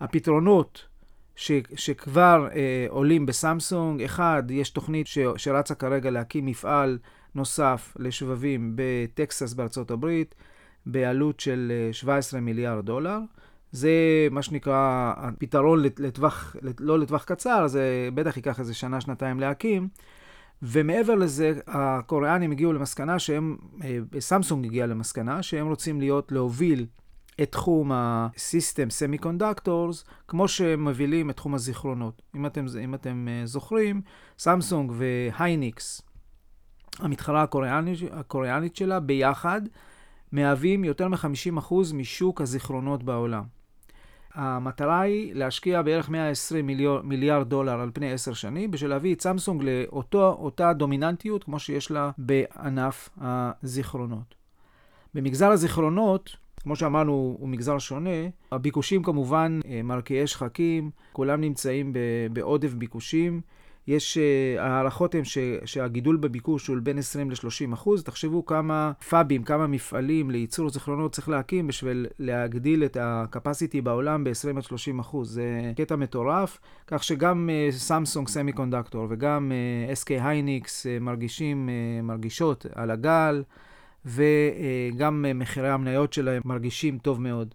הפתרונות 0.00 0.86
ש, 1.36 1.52
שכבר 1.74 2.48
אה, 2.54 2.86
עולים 2.88 3.26
בסמסונג, 3.26 4.02
אחד, 4.02 4.42
יש 4.50 4.70
תוכנית 4.70 5.06
ש, 5.06 5.18
שרצה 5.36 5.74
כרגע 5.74 6.10
להקים 6.10 6.46
מפעל 6.46 6.98
נוסף 7.34 7.96
לשבבים 7.98 8.72
בטקסס 8.74 9.54
בארצות 9.54 9.90
הברית, 9.90 10.34
בעלות 10.86 11.40
של 11.40 11.72
17 11.92 12.40
אה, 12.40 12.44
מיליארד 12.44 12.86
דולר. 12.86 13.18
זה 13.72 13.90
מה 14.30 14.42
שנקרא 14.42 15.12
הפתרון 15.16 15.82
לטווח, 15.98 16.56
לא 16.80 16.98
לטווח 16.98 17.24
קצר, 17.24 17.66
זה 17.66 18.08
בטח 18.14 18.36
ייקח 18.36 18.60
איזה 18.60 18.74
שנה, 18.74 19.00
שנתיים 19.00 19.40
להקים. 19.40 19.88
ומעבר 20.62 21.14
לזה, 21.14 21.52
הקוריאנים 21.66 22.50
הגיעו 22.50 22.72
למסקנה 22.72 23.18
שהם, 23.18 23.56
אה, 23.84 23.98
סמסונג 24.20 24.66
הגיע 24.66 24.86
למסקנה 24.86 25.42
שהם 25.42 25.68
רוצים 25.68 26.00
להיות, 26.00 26.32
להוביל 26.32 26.86
את 27.42 27.52
תחום 27.52 27.92
ה-System 27.92 29.20
Semiconductors, 29.22 30.08
כמו 30.28 30.48
שהם 30.48 30.84
מובילים 30.84 31.30
את 31.30 31.36
תחום 31.36 31.54
הזיכרונות. 31.54 32.22
אם 32.36 32.46
אתם, 32.46 32.66
אם 32.84 32.94
אתם 32.94 33.28
אה, 33.30 33.46
זוכרים, 33.46 34.02
סמסונג 34.38 34.92
והייניקס, 34.94 36.02
המתחרה 36.98 37.42
הקוריאנית, 37.42 37.98
הקוריאנית 38.12 38.76
שלה, 38.76 39.00
ביחד, 39.00 39.62
מהווים 40.32 40.84
יותר 40.84 41.08
מ-50% 41.08 41.74
משוק 41.94 42.40
הזיכרונות 42.40 43.02
בעולם. 43.02 43.44
המטרה 44.34 45.00
היא 45.00 45.34
להשקיע 45.34 45.82
בערך 45.82 46.08
120 46.08 46.66
מיליארד, 46.66 47.04
מיליארד 47.04 47.48
דולר 47.48 47.80
על 47.80 47.90
פני 47.94 48.12
עשר 48.12 48.32
שנים, 48.32 48.70
בשביל 48.70 48.90
להביא 48.90 49.14
את 49.14 49.20
סמסונג 49.20 49.62
לאותה 49.62 50.72
דומיננטיות 50.72 51.44
כמו 51.44 51.58
שיש 51.58 51.90
לה 51.90 52.10
בענף 52.18 53.08
הזיכרונות. 53.20 54.34
במגזר 55.14 55.50
הזיכרונות, 55.50 56.36
כמו 56.62 56.76
שאמרנו, 56.76 57.36
הוא 57.40 57.48
מגזר 57.48 57.78
שונה. 57.78 58.28
הביקושים 58.52 59.02
כמובן 59.02 59.60
אה, 59.66 59.80
מרקיעי 59.84 60.26
שחקים, 60.26 60.90
כולם 61.12 61.40
נמצאים 61.40 61.92
בעודף 62.32 62.74
ביקושים. 62.74 63.40
יש, 63.86 64.18
uh, 64.18 64.60
ההערכות 64.60 65.14
הן 65.14 65.22
שהגידול 65.64 66.16
בביקוש 66.16 66.66
הוא 66.66 66.76
בין 66.82 66.98
20 66.98 67.30
ל-30 67.30 67.74
אחוז. 67.74 68.02
תחשבו 68.02 68.46
כמה 68.46 68.92
פאבים, 69.08 69.42
כמה 69.44 69.66
מפעלים 69.66 70.30
לייצור 70.30 70.70
זיכרונות 70.70 71.12
צריך 71.12 71.28
להקים 71.28 71.66
בשביל 71.66 72.06
להגדיל 72.18 72.84
את 72.84 72.96
ה-capacity 72.96 73.82
בעולם 73.82 74.24
ב-20 74.24 74.56
עד 74.56 74.62
30 74.62 74.98
אחוז. 74.98 75.32
זה 75.32 75.72
קטע 75.76 75.96
מטורף, 75.96 76.58
כך 76.86 77.04
שגם 77.04 77.50
סמסונג 77.70 78.28
סמי 78.28 78.52
קונדקטור 78.52 79.06
וגם 79.10 79.52
SK 80.02 80.10
הייניקס 80.10 80.86
מרגישים, 81.00 81.68
מרגישות 82.02 82.66
על 82.74 82.90
הגל, 82.90 83.42
וגם 84.04 85.24
uh, 85.28 85.34
מחירי 85.34 85.70
המניות 85.70 86.12
שלהם 86.12 86.42
מרגישים 86.44 86.98
טוב 86.98 87.20
מאוד. 87.20 87.54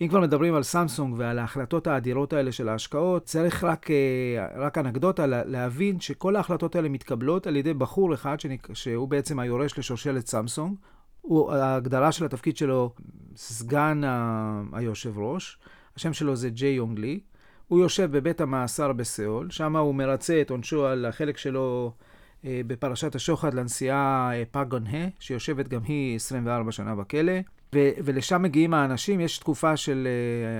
אם 0.00 0.08
כבר 0.08 0.20
מדברים 0.20 0.54
על 0.54 0.62
סמסונג 0.62 1.14
ועל 1.18 1.38
ההחלטות 1.38 1.86
האדירות 1.86 2.32
האלה 2.32 2.52
של 2.52 2.68
ההשקעות, 2.68 3.24
צריך 3.24 3.64
רק, 3.64 3.90
אה, 3.90 4.46
רק 4.56 4.78
אנקדוטה 4.78 5.26
להבין 5.26 6.00
שכל 6.00 6.36
ההחלטות 6.36 6.76
האלה 6.76 6.88
מתקבלות 6.88 7.46
על 7.46 7.56
ידי 7.56 7.74
בחור 7.74 8.14
אחד 8.14 8.40
שנק... 8.40 8.68
שהוא 8.74 9.08
בעצם 9.08 9.38
היורש 9.38 9.78
לשושלת 9.78 10.26
סמסונג. 10.26 10.76
הוא, 11.20 11.52
ההגדרה 11.52 12.12
של 12.12 12.24
התפקיד 12.24 12.56
שלו, 12.56 12.94
סגן 13.36 14.04
ה... 14.04 14.62
היושב 14.72 15.18
ראש, 15.18 15.58
השם 15.96 16.12
שלו 16.12 16.36
זה 16.36 16.50
ג'יי 16.50 16.72
יונג 16.72 16.98
לי. 16.98 17.20
הוא 17.68 17.80
יושב 17.80 18.16
בבית 18.16 18.40
המאסר 18.40 18.92
בסיאול, 18.92 19.50
שם 19.50 19.76
הוא 19.76 19.94
מרצה 19.94 20.40
את 20.40 20.50
עונשו 20.50 20.86
על 20.86 21.04
החלק 21.04 21.38
שלו 21.38 21.92
אה, 21.92 22.13
בפרשת 22.44 23.14
השוחד 23.14 23.54
לנשיאה 23.54 24.30
אה, 24.32 24.42
פאק 24.50 24.68
גון-הה, 24.68 25.06
שיושבת 25.18 25.68
גם 25.68 25.80
היא 25.84 26.16
24 26.16 26.72
שנה 26.72 26.94
בכלא. 26.94 27.32
ו- 27.74 27.90
ולשם 28.04 28.42
מגיעים 28.42 28.74
האנשים, 28.74 29.20
יש 29.20 29.38
תקופה 29.38 29.76
של, 29.76 30.08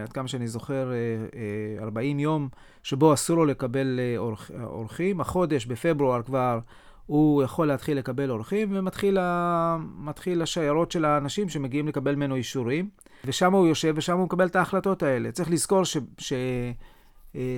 uh, 0.03 0.09
עד 0.09 0.13
כמה 0.13 0.29
שאני 0.29 0.49
זוכר, 0.49 0.91
uh, 0.91 1.35
uh, 1.81 1.83
40 1.83 2.19
יום, 2.19 2.49
שבו 2.83 3.15
אסור 3.15 3.37
לו 3.37 3.45
לקבל 3.45 4.01
אורח, 4.17 4.51
אורחים. 4.65 5.21
החודש, 5.21 5.67
בפברואר 5.67 6.23
כבר, 6.23 6.59
הוא 7.07 7.43
יכול 7.43 7.69
להתחיל 7.69 7.99
לקבל 7.99 8.31
אורחים, 8.31 8.69
ומתחיל. 8.73 10.43
השיירות 10.43 10.93
של 10.93 11.05
האנשים 11.05 11.49
שמגיעים 11.49 11.89
לקבל 11.89 12.15
ממנו 12.15 12.35
אישורים. 12.35 12.89
ושם 13.25 13.53
הוא 13.53 13.67
יושב, 13.67 13.95
ושם 13.97 14.17
הוא 14.17 14.25
מקבל 14.25 14.47
את 14.47 14.57
ההחלטות 14.57 15.03
האלה. 15.03 15.33
צריך 15.33 15.51
לזכור 15.51 15.85
ש... 15.85 15.97
ש... 16.19 16.33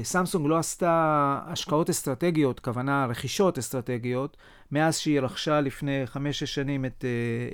סמסונג 0.03 0.47
לא 0.47 0.59
עשתה 0.59 1.41
השקעות 1.47 1.91
אסטרטגיות, 1.91 2.61
כוונה 2.61 3.07
רכישות 3.07 3.59
אסטרטגיות, 3.59 4.37
מאז 4.73 4.99
שהיא 4.99 5.21
רכשה 5.21 5.61
לפני 5.61 6.07
חמש-שש 6.07 6.55
שנים 6.55 6.85
את, 6.85 7.05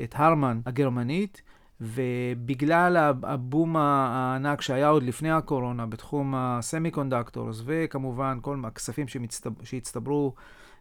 את 0.05 0.15
הרמן 0.17 0.61
הגרמנית. 0.67 1.43
ובגלל 1.83 2.97
הבום 3.23 3.77
הענק 3.77 4.61
שהיה 4.61 4.89
עוד 4.89 5.03
לפני 5.03 5.31
הקורונה 5.31 5.87
בתחום 5.87 6.35
ה 6.37 6.91
semiconductors, 6.91 7.63
וכמובן 7.65 8.39
כל 8.43 8.63
הכספים 8.65 9.07
שהצטברו 9.63 10.35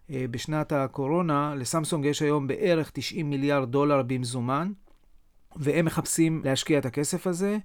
בשנת 0.09 0.71
הקורונה, 0.71 1.55
לסמסונג 1.55 2.05
יש 2.05 2.21
היום 2.21 2.47
בערך 2.47 2.91
90 2.93 3.29
מיליארד 3.29 3.71
דולר 3.71 4.01
במזומן, 4.07 4.71
והם 5.55 5.85
מחפשים 5.85 6.41
להשקיע 6.45 6.79
את 6.79 6.85
הכסף 6.85 7.27
הזה. 7.27 7.57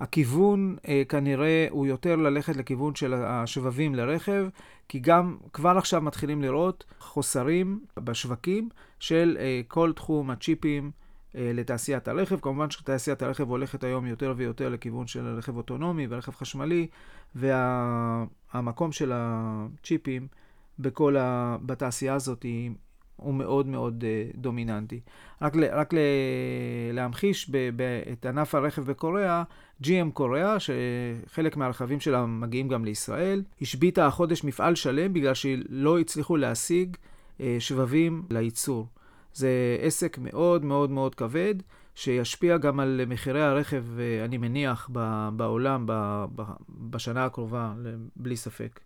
הכיוון 0.00 0.76
אה, 0.88 1.02
כנראה 1.08 1.66
הוא 1.70 1.86
יותר 1.86 2.16
ללכת 2.16 2.56
לכיוון 2.56 2.94
של 2.94 3.14
השבבים 3.14 3.94
לרכב, 3.94 4.46
כי 4.88 4.98
גם 4.98 5.36
כבר 5.52 5.78
עכשיו 5.78 6.00
מתחילים 6.02 6.42
לראות 6.42 6.84
חוסרים 7.00 7.80
בשווקים 7.98 8.68
של 8.98 9.36
אה, 9.40 9.60
כל 9.68 9.92
תחום 9.92 10.30
הצ'יפים 10.30 10.90
אה, 11.34 11.50
לתעשיית 11.54 12.08
הרכב. 12.08 12.40
כמובן 12.40 12.70
שתעשיית 12.70 13.22
הרכב 13.22 13.50
הולכת 13.50 13.84
היום 13.84 14.06
יותר 14.06 14.34
ויותר 14.36 14.68
לכיוון 14.68 15.06
של 15.06 15.26
רכב 15.26 15.56
אוטונומי 15.56 16.06
ורכב 16.10 16.32
חשמלי, 16.32 16.86
והמקום 17.34 18.88
וה, 18.88 18.92
של 18.92 19.12
הצ'יפים 19.14 20.26
בכל 20.78 21.16
ה, 21.16 21.56
בתעשייה 21.66 22.14
הזאת 22.14 22.42
היא 22.42 22.70
הוא 23.18 23.34
מאוד 23.34 23.66
מאוד 23.66 24.04
uh, 24.04 24.36
דומיננטי. 24.36 25.00
רק, 25.42 25.56
ל, 25.56 25.64
רק 25.64 25.94
ל, 25.94 25.98
להמחיש 26.92 27.50
ב, 27.50 27.56
ב, 27.76 27.82
את 28.12 28.26
ענף 28.26 28.54
הרכב 28.54 28.82
בקוריאה, 28.82 29.42
GM 29.82 30.10
קוריאה, 30.12 30.56
שחלק 30.60 31.56
מהרכבים 31.56 32.00
שלה 32.00 32.26
מגיעים 32.26 32.68
גם 32.68 32.84
לישראל, 32.84 33.42
השביתה 33.60 34.06
החודש 34.06 34.44
מפעל 34.44 34.74
שלם 34.74 35.12
בגלל 35.12 35.34
שלא 35.34 35.98
הצליחו 35.98 36.36
להשיג 36.36 36.96
uh, 36.96 37.40
שבבים 37.58 38.22
לייצור. 38.30 38.86
זה 39.32 39.78
עסק 39.80 40.18
מאוד 40.18 40.64
מאוד 40.64 40.90
מאוד 40.90 41.14
כבד, 41.14 41.54
שישפיע 41.94 42.56
גם 42.56 42.80
על 42.80 43.00
מחירי 43.06 43.42
הרכב, 43.42 43.84
uh, 43.96 44.24
אני 44.24 44.38
מניח, 44.38 44.90
בעולם 45.32 45.86
בשנה 46.68 47.24
הקרובה, 47.24 47.72
בלי 48.16 48.36
ספק. 48.36 48.80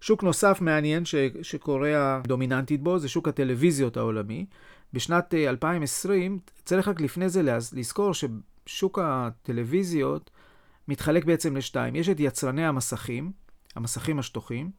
שוק 0.00 0.22
נוסף 0.22 0.60
מעניין 0.60 1.04
ש, 1.04 1.14
שקוריאה 1.42 2.20
דומיננטית 2.26 2.82
בו 2.82 2.98
זה 2.98 3.08
שוק 3.08 3.28
הטלוויזיות 3.28 3.96
העולמי. 3.96 4.46
בשנת 4.92 5.34
2020, 5.34 6.32
אה, 6.32 6.38
צריך 6.64 6.88
רק 6.88 7.00
לפני 7.00 7.28
זה 7.28 7.42
לזכור 7.72 8.12
ששוק 8.14 8.98
הטלוויזיות 9.02 10.30
מתחלק 10.88 11.24
בעצם 11.24 11.56
לשתיים. 11.56 11.96
יש 11.96 12.08
את 12.08 12.20
יצרני 12.20 12.66
המסכים, 12.66 13.32
המסכים 13.76 14.18
השטוחים, 14.18 14.70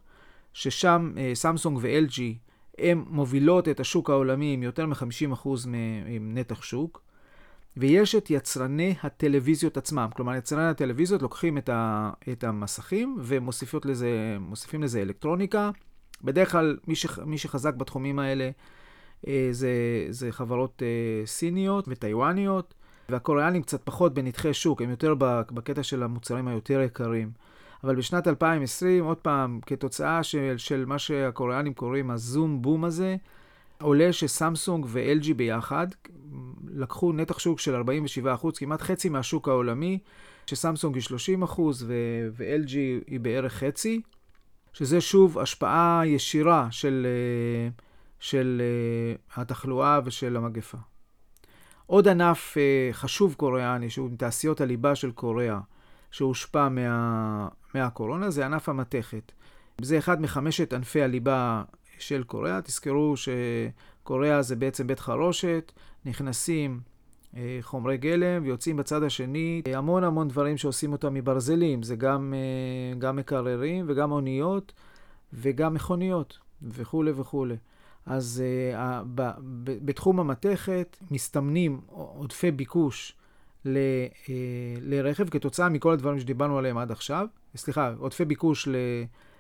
ששם 0.54 1.14
אה, 1.18 1.32
סמסונג 1.34 1.78
ו-LG 1.82 2.22
הן 2.78 3.04
מובילות 3.08 3.68
את 3.68 3.80
השוק 3.80 4.10
העולמי 4.10 4.54
עם 4.54 4.64
יותר 4.64 4.86
מ-50% 4.86 5.50
מנתח 6.20 6.64
שוק. 6.64 7.02
ויש 7.78 8.16
את 8.16 8.30
יצרני 8.30 8.96
הטלוויזיות 9.04 9.78
עצמם. 9.78 10.10
כלומר, 10.16 10.36
יצרני 10.36 10.68
הטלוויזיות 10.68 11.22
לוקחים 11.22 11.58
את, 11.58 11.70
ה, 11.70 12.12
את 12.32 12.44
המסכים 12.44 13.18
ומוסיפים 13.20 13.80
לזה, 13.86 14.38
לזה 14.80 15.02
אלקטרוניקה. 15.02 15.70
בדרך 16.24 16.52
כלל, 16.52 16.78
מי, 16.88 16.96
ש, 16.96 17.06
מי 17.26 17.38
שחזק 17.38 17.74
בתחומים 17.74 18.20
האלה 18.20 18.50
אה, 19.28 19.48
זה, 19.52 19.72
זה 20.10 20.32
חברות 20.32 20.84
אה, 20.84 21.26
סיניות 21.26 21.86
וטיוואניות, 21.88 22.74
והקוריאנים 23.10 23.62
קצת 23.62 23.82
פחות 23.84 24.14
בנתחי 24.14 24.54
שוק, 24.54 24.82
הם 24.82 24.90
יותר 24.90 25.14
בקטע 25.52 25.84
של 25.84 26.04
המוצרים 26.04 26.48
היותר 26.48 26.82
יקרים. 26.82 27.32
אבל 27.84 27.96
בשנת 27.96 28.28
2020, 28.28 29.04
עוד 29.04 29.18
פעם, 29.18 29.60
כתוצאה 29.66 30.24
של, 30.24 30.54
של 30.58 30.86
מה 30.86 31.00
שהקוריאנים 31.00 31.74
קוראים 31.74 32.12
הזום 32.12 32.62
בום 32.62 32.86
הזה, 32.86 33.16
עולה 33.82 34.14
שסמסונג 34.14 34.86
ו-LG 34.90 35.34
ביחד 35.34 35.88
לקחו 36.68 37.14
נתח 37.14 37.40
שוק 37.40 37.60
של 37.60 37.82
47%, 37.82 38.48
כמעט 38.56 38.82
חצי 38.82 39.10
מהשוק 39.10 39.48
העולמי, 39.48 40.00
שסמסונג 40.46 40.96
היא 40.96 41.04
30% 41.54 41.62
ו-LG 42.32 42.76
היא 43.08 43.20
בערך 43.20 43.54
חצי, 43.54 44.02
שזה 44.74 45.02
שוב 45.02 45.40
השפעה 45.40 46.02
ישירה 46.06 46.68
של, 46.72 47.08
אה, 47.10 47.70
של 48.20 48.62
אה, 48.62 49.42
התחלואה 49.42 50.00
ושל 50.06 50.38
המגפה. 50.38 50.78
עוד 51.86 52.08
ענף 52.08 52.58
אה, 52.58 52.90
חשוב 52.94 53.34
קוריאני, 53.34 53.90
שהוא 53.90 54.10
מתעשיות 54.12 54.62
הליבה 54.62 54.96
של 54.96 55.12
קוריאה, 55.12 55.60
שהושפע 56.12 56.70
מה, 56.70 57.48
מהקורונה, 57.76 58.30
זה 58.30 58.46
ענף 58.46 58.70
המתכת. 58.70 59.32
זה 59.82 59.98
אחד 59.98 60.22
מחמשת 60.22 60.74
ענפי 60.74 61.02
הליבה 61.02 61.64
של 62.02 62.24
קוריאה. 62.24 62.62
תזכרו 62.62 63.14
שקוריאה 63.18 64.42
זה 64.42 64.56
בעצם 64.56 64.88
בית 64.88 65.00
חרושת, 65.00 65.72
נכנסים 66.06 66.80
אה, 67.38 67.58
חומרי 67.62 67.98
גלם 67.98 68.44
ויוצאים 68.44 68.78
בצד 68.78 69.04
השני 69.04 69.62
אה, 69.68 69.78
המון 69.78 70.04
המון 70.04 70.28
דברים 70.28 70.58
שעושים 70.58 70.92
אותם 70.92 71.14
מברזלים. 71.14 71.84
זה 71.84 71.96
גם, 71.96 72.34
אה, 72.38 73.00
גם 73.00 73.16
מקררים 73.16 73.86
וגם 73.88 74.12
אוניות 74.12 74.74
וגם 75.34 75.74
מכוניות 75.74 76.40
וכולי 76.62 77.12
וכולי. 77.12 77.56
אז 78.06 78.44
uh, 78.74 78.78
ב, 79.16 79.22
ב, 79.64 79.86
בתחום 79.86 80.20
המתכת 80.20 80.98
מסתמנים 81.12 81.82
עודפי 81.88 82.52
ביקוש 82.52 83.16
ל, 83.66 83.78
לרכב 84.82 85.30
כתוצאה 85.30 85.70
מכל 85.70 85.94
הדברים 85.94 86.20
שדיברנו 86.20 86.58
עליהם 86.58 86.78
עד 86.78 86.92
עכשיו. 86.92 87.28
סליחה, 87.56 87.94
עודפי 87.98 88.26
ביקוש 88.26 88.68
ל, 88.68 88.76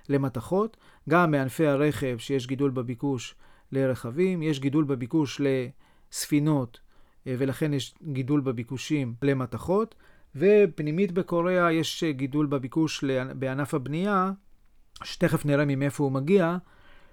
למתכות, 0.10 0.78
גם 1.10 1.32
מענפי 1.32 1.68
הרכב 1.68 2.18
שיש 2.18 2.48
גידול 2.48 2.72
בביקוש 2.72 3.36
לרכבים, 3.72 4.44
יש 4.44 4.60
גידול 4.60 4.84
בביקוש 4.84 5.42
לספינות 5.44 6.80
אה, 7.28 7.36
ולכן 7.38 7.74
יש 7.74 7.96
גידול 8.04 8.42
בביקושים 8.42 9.14
למתכות, 9.22 9.96
ופנימית 10.36 11.12
בקוריאה 11.12 11.72
יש 11.72 12.04
גידול 12.04 12.46
בביקוש 12.46 13.04
בענף 13.36 13.74
הבנייה, 13.74 14.32
שתכף 15.04 15.46
נראה 15.46 15.66
ממאיפה 15.66 16.04
הוא 16.04 16.12
מגיע, 16.12 16.58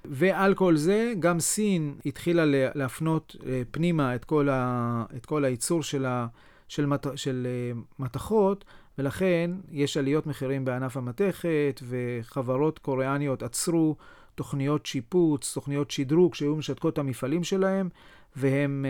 ועל 0.05 0.55
כל 0.55 0.77
זה 0.77 1.13
גם 1.19 1.41
סין 1.41 1.95
התחילה 2.07 2.43
להפנות 2.75 3.37
אה, 3.47 3.63
פנימה 3.71 4.15
את 4.15 4.25
כל, 4.25 4.49
ה, 4.49 5.05
את 5.17 5.27
כל 5.27 5.45
הייצור 5.45 5.83
של, 5.83 6.07
ה, 6.07 6.27
של, 6.69 6.87
מת, 6.87 7.07
של 7.17 7.47
אה, 7.47 7.81
מתכות 7.99 8.65
ולכן 8.99 9.51
יש 9.71 9.97
עליות 9.97 10.27
מחירים 10.27 10.65
בענף 10.65 10.97
המתכת, 10.97 11.81
וחברות 11.89 12.79
קוריאניות 12.79 13.43
עצרו 13.43 13.97
תוכניות 14.35 14.87
שיפוץ, 14.87 15.55
תוכניות 15.55 15.91
שדרוג 15.91 16.35
שהיו 16.35 16.57
משתקות 16.57 16.93
את 16.93 16.99
המפעלים 16.99 17.45
שלהם, 17.45 17.89
והם 18.37 18.87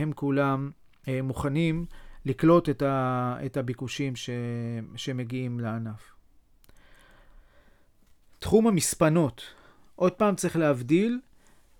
אה, 0.00 0.04
כולם 0.14 0.70
אה, 1.08 1.22
מוכנים 1.22 1.84
לקלוט 2.24 2.68
את, 2.68 2.82
ה, 2.82 3.36
את 3.46 3.56
הביקושים 3.56 4.16
ש, 4.16 4.30
שמגיעים 4.96 5.60
לענף. 5.60 6.14
תחום 8.38 8.66
המספנות, 8.66 9.42
עוד 9.96 10.12
פעם 10.12 10.34
צריך 10.34 10.56
להבדיל, 10.56 11.20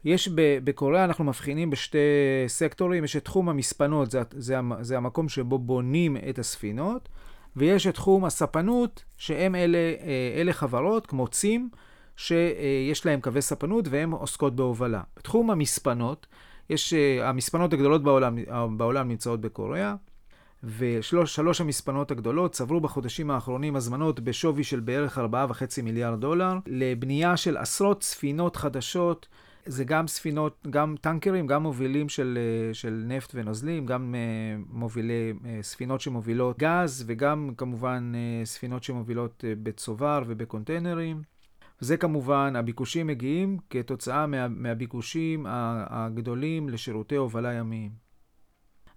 יש 0.05 0.29
בקוריאה, 0.65 1.05
אנחנו 1.05 1.25
מבחינים 1.25 1.71
בשתי 1.71 1.99
סקטורים, 2.47 3.05
יש 3.05 3.17
את 3.17 3.25
תחום 3.25 3.49
המספנות, 3.49 4.11
זה, 4.11 4.23
זה, 4.31 4.57
זה 4.81 4.97
המקום 4.97 5.29
שבו 5.29 5.59
בונים 5.59 6.17
את 6.29 6.39
הספינות, 6.39 7.09
ויש 7.57 7.87
את 7.87 7.95
תחום 7.95 8.25
הספנות, 8.25 9.05
שהם 9.17 9.55
אלה, 9.55 9.79
אה, 9.79 10.41
אלה 10.41 10.53
חברות 10.53 11.07
כמו 11.07 11.29
צים, 11.29 11.69
שיש 12.17 13.07
להם 13.07 13.21
קווי 13.21 13.43
ספנות 13.43 13.89
והן 13.89 14.11
עוסקות 14.11 14.57
בהובלה. 14.57 15.03
בתחום 15.17 15.51
המספנות, 15.51 16.27
יש, 16.71 16.95
אה, 16.95 17.29
המספנות 17.29 17.73
הגדולות 17.73 18.03
בעולם, 18.03 18.39
בעולם 18.77 19.09
נמצאות 19.09 19.41
בקוריאה, 19.41 19.95
ושלוש 20.65 21.61
המספנות 21.61 22.11
הגדולות 22.11 22.53
צברו 22.53 22.81
בחודשים 22.81 23.31
האחרונים 23.31 23.77
הזמנות 23.77 24.21
בשווי 24.21 24.65
של 24.65 24.81
בערך 24.81 25.19
4.5 25.19 25.83
מיליארד 25.83 26.21
דולר, 26.21 26.55
לבנייה 26.67 27.37
של 27.37 27.57
עשרות 27.57 28.03
ספינות 28.03 28.57
חדשות 28.57 29.29
זה 29.67 29.85
גם 29.85 30.09
ספינות, 30.09 30.67
גם 30.71 30.95
טנקרים, 31.01 31.47
גם 31.47 31.63
מובילים 31.63 32.09
של, 32.09 32.39
אה, 32.41 32.75
של 32.75 33.05
נפט 33.07 33.31
ונוזלים, 33.35 33.87
גם 33.87 34.15
uh, 34.15 34.65
מובילי, 34.73 35.33
uh, 35.33 35.45
ספינות 35.63 36.01
שמובילות 36.01 36.59
גז, 36.59 37.05
וגם 37.07 37.51
כמובן 37.57 38.13
ספינות 38.45 38.83
שמובילות 38.83 39.45
בצובר 39.63 40.23
ובקונטיינרים. 40.27 41.23
זה 41.81 41.97
כמובן, 41.97 42.57
הביקושים 42.57 43.07
מגיעים 43.07 43.59
כתוצאה 43.71 44.27
מה, 44.27 44.49
מהביקושים 44.49 45.47
הגדולים 45.49 46.69
לשירותי 46.69 47.17
הובלה 47.17 47.53
ימיים. 47.53 47.91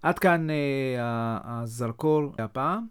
עד 0.02 0.18
כאן 0.18 0.46
הזרקור 1.44 2.32
הפעם. 2.38 2.86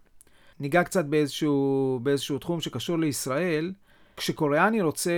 ניגע 0.60 0.84
קצת 0.84 1.04
באיזשהו, 1.04 2.00
באיזשהו 2.02 2.38
תחום 2.38 2.60
שקשור 2.60 2.98
לישראל. 2.98 3.72
כשקוריאני 4.16 4.82
רוצה 4.82 5.12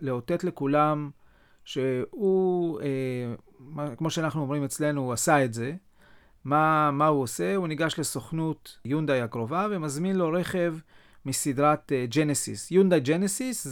לאותת 0.00 0.44
לכולם 0.44 1.10
שהוא, 1.64 2.80
אה, 2.80 3.96
כמו 3.96 4.10
שאנחנו 4.10 4.40
אומרים 4.40 4.64
אצלנו, 4.64 5.00
הוא 5.00 5.12
עשה 5.12 5.44
את 5.44 5.54
זה. 5.54 5.72
מה, 6.44 6.90
מה 6.90 7.06
הוא 7.06 7.22
עושה? 7.22 7.56
הוא 7.56 7.68
ניגש 7.68 7.98
לסוכנות 7.98 8.78
יונדאי 8.84 9.20
הקרובה 9.20 9.66
ומזמין 9.70 10.16
לו 10.16 10.32
רכב 10.32 10.74
מסדרת 11.26 11.92
uh, 11.92 12.14
ג'נסיס. 12.14 12.70
יונדאי 12.70 13.00
ג'נסיס 13.00 13.66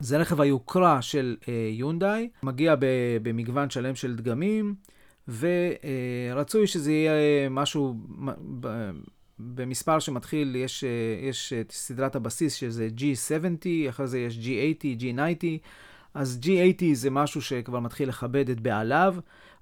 זה, 0.00 0.18
רכב 0.18 0.40
היוקרה 0.40 1.02
של 1.02 1.36
uh, 1.40 1.46
יונדאי, 1.72 2.28
מגיע 2.42 2.74
ב, 2.76 2.86
במגוון 3.22 3.70
שלם 3.70 3.94
של 3.94 4.16
דגמים, 4.16 4.74
ורצוי 5.28 6.64
uh, 6.64 6.66
שזה 6.66 6.92
יהיה 6.92 7.48
משהו 7.48 7.94
במספר 9.38 9.98
שמתחיל, 9.98 10.56
יש, 10.56 10.84
יש 11.28 11.52
את 11.52 11.72
סדרת 11.72 12.16
הבסיס 12.16 12.54
שזה 12.54 12.88
G70, 12.98 13.88
אחרי 13.88 14.06
זה 14.06 14.18
יש 14.18 14.38
G80, 14.38 15.00
G90. 15.00 15.46
אז 16.14 16.40
G80 16.42 16.84
זה 16.92 17.10
משהו 17.10 17.42
שכבר 17.42 17.80
מתחיל 17.80 18.08
לכבד 18.08 18.50
את 18.50 18.60
בעליו, 18.60 19.14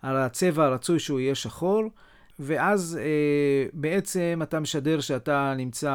על 0.02 0.16
הצבע 0.16 0.64
הרצוי 0.64 0.98
שהוא 0.98 1.20
יהיה 1.20 1.34
שחור, 1.34 1.82
ואז 2.38 2.98
אה, 3.00 3.68
בעצם 3.72 4.40
אתה 4.42 4.60
משדר 4.60 5.00
שאתה 5.00 5.54
נמצא, 5.56 5.94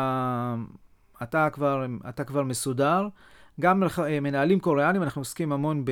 אתה 1.24 1.50
כבר, 1.50 1.86
אתה 2.10 2.24
כבר 2.24 2.44
מסודר. 2.44 3.08
גם 3.62 3.84
אה, 3.84 4.20
מנהלים 4.20 4.60
קוריאנים, 4.60 5.04
אנחנו 5.04 5.22
עוסקים 5.22 5.52
המון 5.52 5.86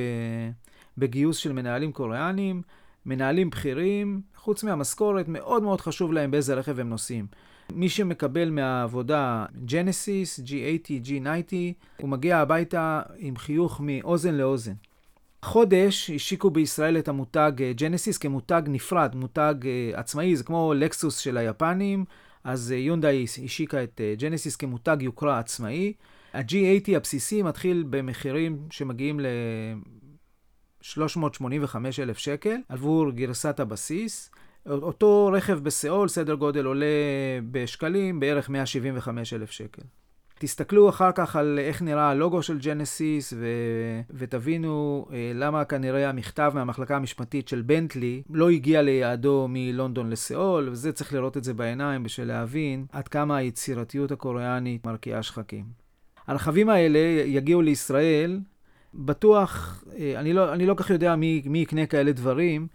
בגיוס 0.98 1.36
של 1.36 1.52
מנהלים 1.52 1.92
קוריאנים, 1.92 2.62
מנהלים 3.06 3.50
בכירים, 3.50 4.20
חוץ 4.36 4.64
מהמשכורת, 4.64 5.28
מאוד 5.28 5.62
מאוד 5.62 5.80
חשוב 5.80 6.12
להם 6.12 6.30
באיזה 6.30 6.54
רכב 6.54 6.80
הם 6.80 6.88
נוסעים. 6.88 7.26
מי 7.74 7.88
שמקבל 7.88 8.50
מהעבודה 8.50 9.44
ג'נסיס, 9.64 10.40
G80, 10.40 11.06
G90, 11.06 11.52
הוא 12.00 12.08
מגיע 12.08 12.38
הביתה 12.38 13.02
עם 13.18 13.36
חיוך 13.36 13.80
מאוזן 13.84 14.34
לאוזן. 14.34 14.72
חודש 15.42 16.10
השיקו 16.10 16.50
בישראל 16.50 16.98
את 16.98 17.08
המותג 17.08 17.52
ג'נסיס 17.76 18.18
כמותג 18.18 18.62
נפרד, 18.66 19.14
מותג 19.14 19.54
uh, 19.62 19.66
עצמאי, 19.98 20.36
זה 20.36 20.44
כמו 20.44 20.74
לקסוס 20.76 21.18
של 21.18 21.36
היפנים, 21.36 22.04
אז 22.44 22.70
יונדאי 22.70 23.24
השיקה 23.44 23.82
את 23.82 24.00
ג'נסיס 24.18 24.56
כמותג 24.56 24.96
יוקרה 25.00 25.38
עצמאי. 25.38 25.92
ה-G80 26.34 26.96
הבסיסי 26.96 27.42
מתחיל 27.42 27.84
במחירים 27.90 28.58
שמגיעים 28.70 29.20
ל-385,000 29.20 32.14
שקל 32.14 32.56
עבור 32.68 33.10
גרסת 33.10 33.60
הבסיס. 33.60 34.30
אותו 34.70 35.30
רכב 35.32 35.58
בסיאול, 35.58 36.08
סדר 36.08 36.34
גודל 36.34 36.64
עולה 36.64 36.86
בשקלים, 37.50 38.20
בערך 38.20 38.48
175,000 38.48 39.50
שקל. 39.50 39.82
תסתכלו 40.38 40.88
אחר 40.88 41.12
כך 41.14 41.36
על 41.36 41.58
איך 41.62 41.82
נראה 41.82 42.10
הלוגו 42.10 42.42
של 42.42 42.58
ג'נסיס 42.58 43.32
ו... 43.36 43.46
ותבינו 44.10 45.06
אה, 45.12 45.32
למה 45.34 45.64
כנראה 45.64 46.08
המכתב 46.08 46.52
מהמחלקה 46.54 46.96
המשפטית 46.96 47.48
של 47.48 47.62
בנטלי 47.62 48.22
לא 48.30 48.50
הגיע 48.50 48.82
ליעדו 48.82 49.46
מלונדון 49.48 50.10
לסיאול, 50.10 50.68
וזה 50.68 50.92
צריך 50.92 51.12
לראות 51.12 51.36
את 51.36 51.44
זה 51.44 51.54
בעיניים 51.54 52.02
בשביל 52.02 52.28
להבין 52.28 52.86
עד 52.92 53.08
כמה 53.08 53.36
היצירתיות 53.36 54.12
הקוריאנית 54.12 54.86
מרקיעה 54.86 55.22
שחקים. 55.22 55.64
הרכבים 56.26 56.68
האלה 56.68 56.98
יגיעו 57.24 57.62
לישראל, 57.62 58.40
בטוח, 58.94 59.84
אה, 59.98 60.20
אני 60.20 60.32
לא, 60.32 60.52
אני 60.52 60.66
לא 60.66 60.74
כך 60.76 60.90
יודע 60.90 61.16
מי, 61.16 61.42
מי 61.46 61.58
יקנה 61.58 61.86
כאלה 61.86 62.12
דברים. 62.12 62.66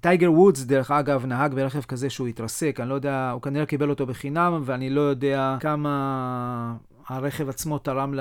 טייגר 0.00 0.32
וודס, 0.32 0.62
דרך 0.62 0.90
אגב, 0.90 1.26
נהג 1.26 1.54
ברכב 1.54 1.82
כזה 1.82 2.10
שהוא 2.10 2.28
התרסק, 2.28 2.76
אני 2.80 2.88
לא 2.88 2.94
יודע, 2.94 3.30
הוא 3.30 3.42
כנראה 3.42 3.66
קיבל 3.66 3.90
אותו 3.90 4.06
בחינם, 4.06 4.62
ואני 4.64 4.90
לא 4.90 5.00
יודע 5.00 5.56
כמה 5.60 6.74
הרכב 7.08 7.48
עצמו 7.48 7.78
תרם 7.78 8.14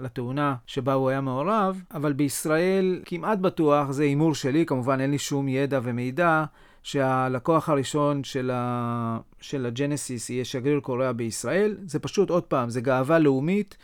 לתאונה 0.00 0.54
שבה 0.66 0.92
הוא 0.92 1.08
היה 1.08 1.20
מעורב, 1.20 1.82
אבל 1.94 2.12
בישראל 2.12 3.00
כמעט 3.04 3.38
בטוח, 3.38 3.90
זה 3.90 4.02
הימור 4.02 4.34
שלי, 4.34 4.66
כמובן 4.66 5.00
אין 5.00 5.10
לי 5.10 5.18
שום 5.18 5.48
ידע 5.48 5.80
ומידע, 5.82 6.44
שהלקוח 6.82 7.68
הראשון 7.68 8.24
של, 8.24 8.50
ה... 8.54 9.18
של 9.40 9.66
הג'נסיס 9.66 10.30
יהיה 10.30 10.44
שגריר 10.44 10.80
קוריאה 10.80 11.12
בישראל. 11.12 11.76
זה 11.86 11.98
פשוט, 11.98 12.30
עוד 12.30 12.42
פעם, 12.42 12.70
זה 12.70 12.80
גאווה 12.80 13.18
לאומית. 13.18 13.76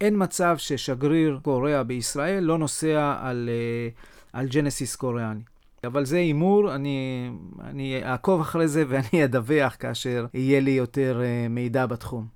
אין 0.00 0.14
מצב 0.18 0.56
ששגריר 0.58 1.38
קוריאה 1.42 1.82
בישראל 1.82 2.44
לא 2.44 2.58
נוסע 2.58 3.14
על, 3.20 3.48
אה, 3.52 3.88
על 4.32 4.46
ג'נסיס 4.48 4.96
קוריאני. 4.96 5.40
אבל 5.84 6.04
זה 6.04 6.16
הימור, 6.16 6.74
אני, 6.74 7.30
אני 7.60 8.04
אעקוב 8.04 8.40
אחרי 8.40 8.68
זה 8.68 8.84
ואני 8.88 9.24
אדווח 9.24 9.76
כאשר 9.78 10.26
יהיה 10.34 10.60
לי 10.60 10.70
יותר 10.70 11.20
אה, 11.24 11.46
מידע 11.48 11.86
בתחום. 11.86 12.26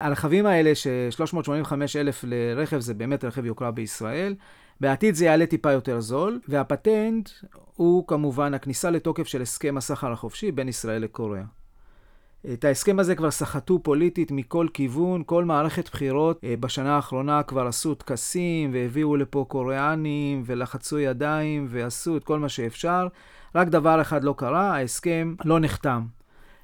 הרכבים 0.00 0.46
האלה, 0.46 0.74
ש-385 0.74 1.72
אלף 1.96 2.24
לרכב 2.26 2.78
זה 2.78 2.94
באמת 2.94 3.24
רכב 3.24 3.44
יוקרה 3.44 3.70
בישראל. 3.70 4.34
בעתיד 4.80 5.14
זה 5.14 5.24
יעלה 5.24 5.46
טיפה 5.46 5.72
יותר 5.72 6.00
זול, 6.00 6.40
והפטנט 6.48 7.28
הוא 7.74 8.06
כמובן 8.06 8.54
הכניסה 8.54 8.90
לתוקף 8.90 9.26
של 9.26 9.42
הסכם 9.42 9.76
הסחר 9.76 10.12
החופשי 10.12 10.52
בין 10.52 10.68
ישראל 10.68 11.02
לקוריאה. 11.02 11.44
את 12.52 12.64
ההסכם 12.64 12.98
הזה 12.98 13.14
כבר 13.14 13.30
סחטו 13.30 13.78
פוליטית 13.82 14.30
מכל 14.30 14.66
כיוון, 14.74 15.22
כל 15.26 15.44
מערכת 15.44 15.90
בחירות 15.90 16.40
אה, 16.44 16.54
בשנה 16.60 16.96
האחרונה 16.96 17.42
כבר 17.42 17.66
עשו 17.66 17.94
טקסים 17.94 18.70
והביאו 18.72 19.16
לפה 19.16 19.44
קוריאנים 19.48 20.42
ולחצו 20.46 20.98
ידיים 20.98 21.66
ועשו 21.68 22.16
את 22.16 22.24
כל 22.24 22.38
מה 22.38 22.48
שאפשר. 22.48 23.08
רק 23.54 23.68
דבר 23.68 24.00
אחד 24.00 24.24
לא 24.24 24.34
קרה, 24.38 24.76
ההסכם 24.76 25.34
לא 25.44 25.60
נחתם. 25.60 26.02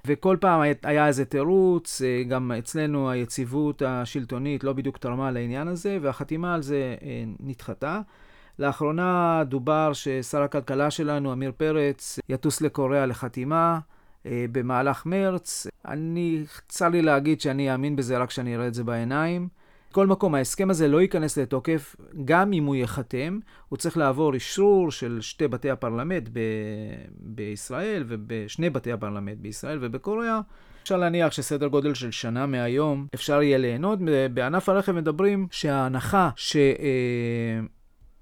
וכל 0.07 0.37
פעם 0.41 0.61
היה 0.83 1.07
איזה 1.07 1.25
תירוץ, 1.25 2.03
אה, 2.03 2.23
גם 2.29 2.53
אצלנו 2.53 3.11
היציבות 3.11 3.83
השלטונית 3.83 4.65
לא 4.65 4.73
בדיוק 4.73 4.99
תרמה 4.99 5.31
לעניין 5.31 5.69
הזה, 5.69 5.99
והחתימה 6.03 6.55
על 6.55 6.63
זה 6.63 6.97
אה, 7.03 7.25
נדחתה. 7.41 8.01
לאחרונה 8.59 9.43
דובר 9.49 9.93
ששר 9.93 10.43
הכלכלה 10.43 10.91
שלנו, 10.91 11.33
עמיר 11.33 11.53
פרץ, 11.57 12.19
יטוס 12.29 12.61
לקוריאה 12.61 13.07
לחתימה. 13.07 13.79
אה, 14.27 14.45
במהלך 14.53 15.07
מרץ. 15.07 15.67
אני, 15.89 16.45
צר 16.69 16.89
לי 16.89 17.03
להגיד 17.03 17.41
שאני 17.41 17.73
אאמין 17.73 17.97
בזה 17.97 18.19
רק 18.19 18.29
כשאני 18.29 18.57
אראה 18.57 18.67
את 18.67 18.75
זה 18.75 18.85
בעיניים. 18.85 19.49
בכל 19.91 20.07
מקום, 20.07 20.35
ההסכם 20.35 20.71
הזה 20.71 20.89
לא 20.89 21.03
ייכנס 21.03 21.39
לתוקף, 21.39 21.97
גם 22.25 22.53
אם 22.53 22.65
הוא 22.65 22.75
ייחתם, 22.75 23.39
הוא 23.69 23.77
צריך 23.77 23.97
לעבור 23.97 24.35
אישרור 24.35 24.91
של 24.91 25.19
שתי 25.21 25.49
בתי 25.49 25.71
הפרלמנט 25.71 26.29
ב- 26.33 26.39
בישראל, 27.21 28.05
ובשני 28.09 28.71
בתי 28.71 28.93
הפרלמנט 28.93 29.39
בישראל 29.39 29.79
ובקוריאה. 29.81 30.41
אפשר 30.83 30.97
להניח 30.97 31.33
שסדר 31.33 31.67
גודל 31.67 31.95
של 31.95 32.11
שנה 32.11 32.47
מהיום 32.47 33.07
אפשר 33.15 33.43
יהיה 33.43 33.59
ליהנות. 33.59 33.99
בענף 34.35 34.69
הרכב 34.69 34.93
מדברים 34.93 35.47
שההנחה 35.51 36.31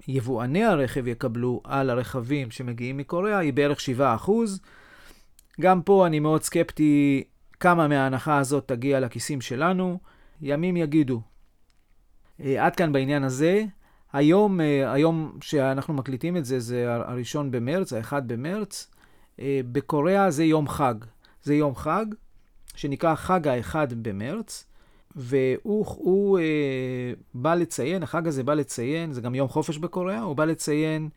שיבואני 0.07 0.65
הרכב 0.65 1.07
יקבלו 1.07 1.61
על 1.65 1.91
הרכבים 1.91 2.51
שמגיעים 2.51 2.97
מקוריאה 2.97 3.39
היא 3.39 3.53
בערך 3.53 3.79
7%. 3.79 3.83
גם 5.61 5.83
פה 5.83 6.07
אני 6.07 6.21
מאוד 6.21 6.43
סקפטי 6.43 7.25
כמה 7.61 7.89
מההנחה 7.89 8.39
הזאת 8.39 8.69
תגיע 8.69 9.01
לכיסים 9.01 9.41
שלנו. 9.41 9.99
ימים 10.41 10.77
יגידו. 10.77 11.21
אה, 12.41 12.67
עד 12.67 12.77
כאן 12.77 12.93
בעניין 12.93 13.25
הזה. 13.25 13.65
היום, 14.13 14.61
אה, 14.61 14.93
היום 14.93 15.39
שאנחנו 15.41 15.95
מקליטים 15.95 16.37
את 16.37 16.45
זה, 16.45 16.61
זה 16.61 16.95
הראשון 16.95 17.51
במרץ, 17.51 17.93
האחד 17.93 18.29
במרץ. 18.29 18.91
אה, 19.41 19.61
בקוריאה 19.73 20.31
זה 20.31 20.45
יום 20.45 20.69
חג. 20.69 20.95
זה 21.43 21.55
יום 21.55 21.75
חג 21.75 22.07
שנקרא 22.75 23.15
חג 23.15 23.49
האחד 23.49 23.93
במרץ, 23.93 24.67
והוא 25.17 25.87
הוא, 25.87 26.39
אה, 26.39 27.13
בא 27.35 27.55
לציין, 27.55 28.03
החג 28.03 28.29
הזה 28.29 28.43
בא 28.43 28.55
לציין, 28.55 29.13
זה 29.13 29.21
גם 29.21 29.35
יום 29.35 29.49
חופש 29.49 29.79
בקוריאה, 29.79 30.21
הוא 30.21 30.37
בא 30.37 30.45
לציין 30.45 31.09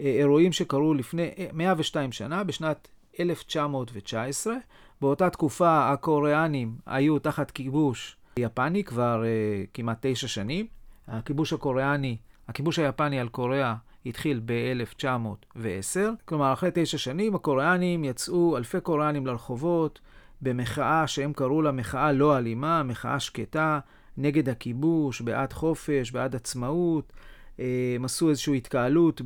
אה, 0.00 0.06
אירועים 0.06 0.52
שקרו 0.52 0.94
לפני 0.94 1.30
102 1.52 2.12
שנה, 2.12 2.44
בשנת 2.44 2.88
1919. 3.20 4.54
באותה 5.00 5.30
תקופה 5.30 5.92
הקוריאנים 5.92 6.76
היו 6.86 7.18
תחת 7.18 7.50
כיבוש 7.50 8.16
יפני 8.38 8.84
כבר 8.84 9.22
uh, 9.22 9.66
כמעט 9.74 9.98
תשע 10.00 10.28
שנים. 10.28 10.66
הכיבוש 11.08 11.52
הקוריאני, 11.52 12.16
הכיבוש 12.48 12.78
היפני 12.78 13.20
על 13.20 13.28
קוריאה 13.28 13.74
התחיל 14.06 14.40
ב-1910. 14.44 15.98
כלומר, 16.24 16.52
אחרי 16.52 16.70
תשע 16.74 16.98
שנים 16.98 17.34
הקוריאנים 17.34 18.04
יצאו, 18.04 18.56
אלפי 18.56 18.80
קוריאנים 18.80 19.26
לרחובות, 19.26 20.00
במחאה 20.42 21.06
שהם 21.06 21.32
קראו 21.32 21.62
לה 21.62 21.72
מחאה 21.72 22.12
לא 22.12 22.38
אלימה, 22.38 22.82
מחאה 22.82 23.20
שקטה, 23.20 23.78
נגד 24.16 24.48
הכיבוש, 24.48 25.20
בעד 25.20 25.52
חופש, 25.52 26.10
בעד 26.10 26.34
עצמאות. 26.34 27.12
הם 27.58 28.04
עשו 28.04 28.30
איזושהי 28.30 28.56
התקהלות 28.56 29.22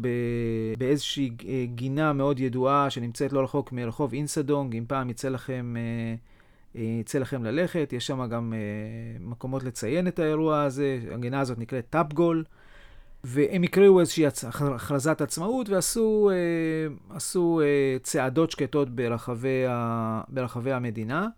באיזושהי 0.79 1.31
אה, 1.49 1.65
גינה 1.75 2.13
מאוד 2.13 2.41
ידועה 2.41 2.91
שנמצאת 2.91 3.33
לא 3.33 3.41
רחוק 3.43 3.73
מרחוב 3.73 4.13
אינסדונג, 4.13 4.77
אם 4.77 4.85
פעם 4.89 5.11
יצא 5.11 5.29
לכם, 5.29 5.75
אה, 5.77 6.15
אה, 6.81 6.99
יצא 7.01 7.19
לכם 7.19 7.45
ללכת, 7.45 7.93
יש 7.93 8.07
שם 8.07 8.27
גם 8.27 8.55
מקומות 9.21 9.65
לציין 9.65 10.09
את 10.09 10.19
האירוע 10.19 10.63
הזה, 10.63 10.99
הגינה 11.11 11.41
הזאת 11.41 11.59
נקראת 11.59 11.85
טאפגול, 11.91 12.45
והם 13.25 13.65
יקראו 13.65 14.01
איזושהי 14.01 14.25
הכרזת 14.27 15.21
עצמאות 15.21 15.69
ועשו 15.69 16.31
עשו 17.11 17.61
צעדות 18.03 18.51
שקטות 18.51 18.91
ברחבי, 18.91 19.65
ברחבי 20.29 20.73
המדינה. 20.73 21.29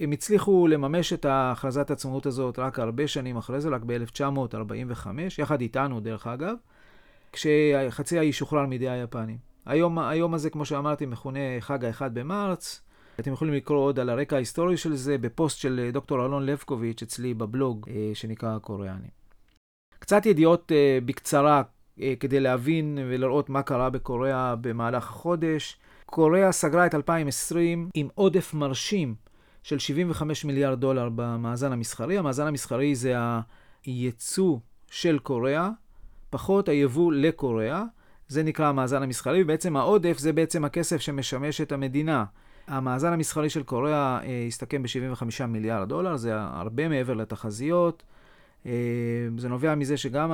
הם 0.00 0.12
הצליחו 0.12 0.66
לממש 0.66 1.12
את 1.12 1.26
הכרזת 1.28 1.90
העצמאות 1.90 2.26
הזאת 2.26 2.58
רק 2.58 2.78
הרבה 2.78 3.08
שנים 3.08 3.36
אחרי 3.36 3.60
זה, 3.60 3.68
רק 3.68 3.82
ב-1945, 3.86 5.06
יחד 5.38 5.60
איתנו 5.60 6.00
דרך 6.00 6.26
אגב, 6.26 6.54
כשחצי 7.32 8.18
האי 8.18 8.32
שוחרר 8.32 8.66
מידי 8.66 8.88
היפנים. 8.88 9.38
היום, 9.66 9.98
היום 9.98 10.34
הזה, 10.34 10.50
כמו 10.50 10.64
שאמרתי, 10.64 11.06
מכונה 11.06 11.38
חג 11.60 11.84
האחד 11.84 12.14
במרץ. 12.14 12.82
אתם 13.20 13.32
יכולים 13.32 13.54
לקרוא 13.54 13.78
עוד 13.78 13.98
על 13.98 14.10
הרקע 14.10 14.36
ההיסטורי 14.36 14.76
של 14.76 14.94
זה 14.96 15.18
בפוסט 15.18 15.58
של 15.58 15.90
דוקטור 15.92 16.26
אלון 16.26 16.46
לבקוביץ' 16.46 17.02
אצלי 17.02 17.34
בבלוג 17.34 17.88
אה, 17.88 18.10
שנקרא 18.14 18.56
הקוריאנים. 18.56 19.10
קצת 19.98 20.26
ידיעות 20.26 20.72
אה, 20.72 20.98
בקצרה 21.04 21.62
אה, 22.00 22.14
כדי 22.20 22.40
להבין 22.40 22.98
ולראות 23.00 23.48
מה 23.48 23.62
קרה 23.62 23.90
בקוריאה 23.90 24.56
במהלך 24.56 25.08
החודש. 25.08 25.76
קוריאה 26.06 26.52
סגרה 26.52 26.86
את 26.86 26.94
2020 26.94 27.88
עם 27.94 28.08
עודף 28.14 28.54
מרשים 28.54 29.14
של 29.62 29.78
75 29.78 30.44
מיליארד 30.44 30.80
דולר 30.80 31.08
במאזן 31.14 31.72
המסחרי. 31.72 32.18
המאזן 32.18 32.46
המסחרי 32.46 32.94
זה 32.94 33.14
הייצוא 33.84 34.58
של 34.90 35.18
קוריאה 35.18 35.70
פחות 36.30 36.68
היבוא 36.68 37.12
לקוריאה. 37.12 37.84
זה 38.28 38.42
נקרא 38.42 38.66
המאזן 38.66 39.02
המסחרי, 39.02 39.42
ובעצם 39.42 39.76
העודף 39.76 40.18
זה 40.18 40.32
בעצם 40.32 40.64
הכסף 40.64 41.00
שמשמש 41.00 41.60
את 41.60 41.72
המדינה. 41.72 42.24
המאזן 42.66 43.12
המסחרי 43.12 43.50
של 43.50 43.62
קוריאה 43.62 44.18
אה, 44.22 44.44
הסתכם 44.46 44.82
ב-75 44.82 45.46
מיליארד 45.48 45.88
דולר, 45.88 46.16
זה 46.16 46.32
הרבה 46.34 46.88
מעבר 46.88 47.14
לתחזיות. 47.14 48.02
אה, 48.66 48.72
זה 49.38 49.48
נובע 49.48 49.74
מזה 49.74 49.96
שגם 49.96 50.30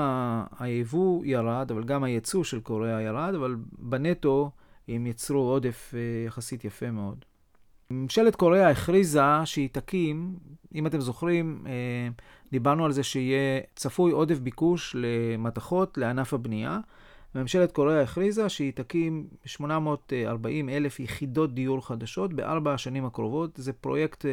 היבוא 0.58 1.24
ירד, 1.24 1.70
אבל 1.70 1.84
גם 1.84 2.04
הייצוא 2.04 2.44
של 2.44 2.60
קוריאה 2.60 3.02
ירד, 3.02 3.34
אבל 3.34 3.56
בנטו 3.78 4.50
הם 4.88 5.06
יצרו 5.06 5.40
עודף 5.40 5.92
אה, 5.94 6.26
יחסית 6.26 6.64
יפה 6.64 6.90
מאוד. 6.90 7.24
ממשלת 7.90 8.37
קוריאה 8.37 8.70
הכריזה 8.70 9.22
שהיא 9.44 9.68
תקים, 9.72 10.37
אם 10.75 10.87
אתם 10.87 11.01
זוכרים, 11.01 11.64
אה, 11.66 12.09
דיברנו 12.53 12.85
על 12.85 12.92
זה 12.92 13.03
שיהיה 13.03 13.61
צפוי 13.77 14.12
עודף 14.12 14.38
ביקוש 14.38 14.96
למתכות 14.99 15.99
לענף 15.99 16.35
הבנייה. 16.35 16.79
ממשלת 17.35 17.72
קוריאה 17.72 18.03
הכריזה 18.03 18.49
שהיא 18.49 18.72
תקים 18.72 19.27
840 19.44 20.68
אלף 20.68 21.01
יחידות 21.01 21.55
דיור 21.55 21.87
חדשות 21.87 22.35
בארבע 22.35 22.75
השנים 22.75 23.07
הקרובות. 23.07 23.51
זה 23.57 23.72
פרויקט 23.72 24.25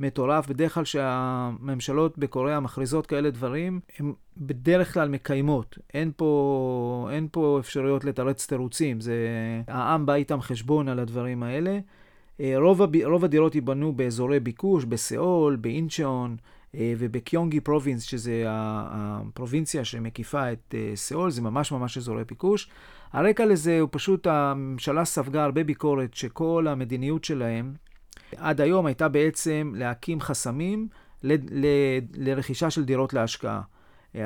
מטורף. 0.00 0.48
בדרך 0.48 0.74
כלל 0.74 0.84
כשהממשלות 0.84 2.18
בקוריאה 2.18 2.60
מכריזות 2.60 3.06
כאלה 3.06 3.30
דברים, 3.30 3.80
הן 3.98 4.12
בדרך 4.36 4.94
כלל 4.94 5.08
מקיימות. 5.08 5.78
אין 5.94 6.12
פה, 6.16 7.08
אין 7.12 7.28
פה 7.32 7.56
אפשרויות 7.60 8.04
לתרץ 8.04 8.46
תירוצים. 8.46 9.00
זה, 9.00 9.16
העם 9.66 10.06
בא 10.06 10.14
איתם 10.14 10.40
חשבון 10.40 10.88
על 10.88 10.98
הדברים 10.98 11.42
האלה. 11.42 11.78
אה, 12.40 12.54
רוב, 12.58 12.82
הב, 12.82 12.96
רוב 12.96 13.24
הדירות 13.24 13.54
ייבנו 13.54 13.92
באזורי 13.92 14.40
ביקוש, 14.40 14.84
בסיאול, 14.84 15.56
באינצ'ון 15.56 16.36
אה, 16.74 16.94
ובקיונגי 16.98 17.60
פרובינס, 17.60 18.02
שזה 18.02 18.44
הפרובינציה 18.48 19.84
שמקיפה 19.84 20.52
את 20.52 20.74
אה, 20.74 20.92
סיאול, 20.94 21.30
זה 21.30 21.42
ממש 21.42 21.72
ממש 21.72 21.98
אזורי 21.98 22.24
ביקוש. 22.24 22.70
הרקע 23.12 23.46
לזה 23.46 23.80
הוא 23.80 23.88
פשוט, 23.92 24.26
הממשלה 24.26 25.04
ספגה 25.04 25.44
הרבה 25.44 25.64
ביקורת 25.64 26.14
שכל 26.14 26.66
המדיניות 26.68 27.24
שלהם 27.24 27.74
עד 28.36 28.60
היום 28.60 28.86
הייתה 28.86 29.08
בעצם 29.08 29.72
להקים 29.76 30.20
חסמים 30.20 30.88
ל, 31.22 31.32
ל, 31.32 31.66
לרכישה 32.14 32.70
של 32.70 32.84
דירות 32.84 33.14
להשקעה. 33.14 33.60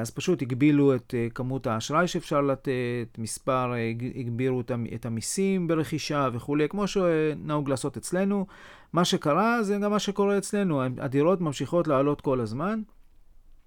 אז 0.00 0.10
פשוט 0.10 0.42
הגבילו 0.42 0.94
את 0.94 1.14
אה, 1.18 1.26
כמות 1.34 1.66
האשראי 1.66 2.08
שאפשר 2.08 2.40
לתת, 2.40 3.18
מספר, 3.18 3.72
אה, 3.74 3.92
הגבירו 4.20 4.62
את 4.94 5.06
המיסים 5.06 5.68
ברכישה 5.68 6.28
וכולי, 6.32 6.68
כמו 6.68 6.86
שנהוג 6.86 7.68
לעשות 7.68 7.96
אצלנו. 7.96 8.46
מה 8.92 9.04
שקרה 9.04 9.62
זה 9.62 9.78
גם 9.78 9.90
מה 9.90 9.98
שקורה 9.98 10.38
אצלנו, 10.38 10.82
הדירות 10.82 11.40
ממשיכות 11.40 11.88
לעלות 11.88 12.20
כל 12.20 12.40
הזמן, 12.40 12.80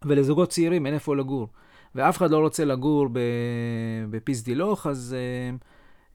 ולזוגות 0.05 0.49
צעירים 0.49 0.85
אין 0.85 0.93
איפה 0.93 1.15
לגור. 1.15 1.47
ואף 1.95 2.17
אחד 2.17 2.31
לא 2.31 2.37
רוצה 2.37 2.65
לגור 2.65 3.09
בפיסדילוך, 4.09 4.87
אז... 4.87 5.15
Uh, 5.59 5.65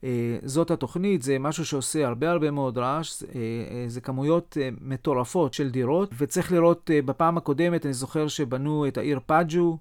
אה, 0.03 0.37
זאת 0.43 0.71
התוכנית, 0.71 1.21
זה 1.21 1.39
משהו 1.39 1.65
שעושה 1.65 2.07
הרבה 2.07 2.31
הרבה 2.31 2.51
מאוד 2.51 2.77
רעש, 2.77 3.23
אה, 3.23 3.27
אה, 3.35 3.83
זה 3.87 4.01
כמויות 4.01 4.57
מטורפות 4.81 5.53
של 5.53 5.69
דירות, 5.69 6.13
וצריך 6.17 6.51
לראות, 6.51 6.89
בפעם 7.05 7.37
הקודמת 7.37 7.85
אני 7.85 7.93
זוכר 7.93 8.27
שבנו 8.27 8.87
את 8.87 8.97
העיר 8.97 9.19
פאג'ו, 9.25 9.77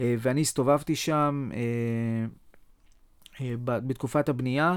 ואני 0.00 0.40
הסתובבתי 0.40 0.96
שם 0.96 1.50
בתקופת 3.66 4.28
הבנייה. 4.28 4.76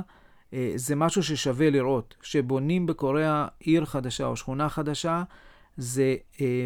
זה 0.75 0.95
משהו 0.95 1.23
ששווה 1.23 1.69
לראות. 1.69 2.15
כשבונים 2.19 2.85
בקוריאה 2.85 3.47
עיר 3.59 3.85
חדשה 3.85 4.25
או 4.25 4.35
שכונה 4.35 4.69
חדשה, 4.69 5.23
זה 5.77 6.15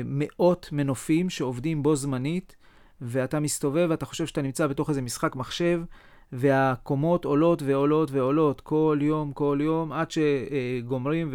מאות 0.05 0.69
מנופים 0.71 1.29
שעובדים 1.29 1.83
בו 1.83 1.95
זמנית, 1.95 2.55
ואתה 3.01 3.39
מסתובב 3.39 3.87
ואתה 3.89 4.05
חושב 4.05 4.25
שאתה 4.25 4.41
נמצא 4.41 4.67
בתוך 4.67 4.89
איזה 4.89 5.01
משחק 5.01 5.35
מחשב. 5.35 5.81
והקומות 6.31 7.25
עולות 7.25 7.61
ועולות 7.61 8.11
ועולות 8.11 8.61
כל 8.61 8.99
יום, 9.01 9.33
כל 9.33 9.59
יום, 9.61 9.91
עד 9.91 10.07
שגומרים 10.11 11.31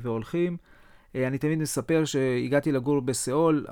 והולכים. 0.00 0.56
אני 1.14 1.38
תמיד 1.38 1.58
מספר 1.58 2.04
שהגעתי 2.04 2.72
לגור 2.72 3.00
בסיאול, 3.00 3.66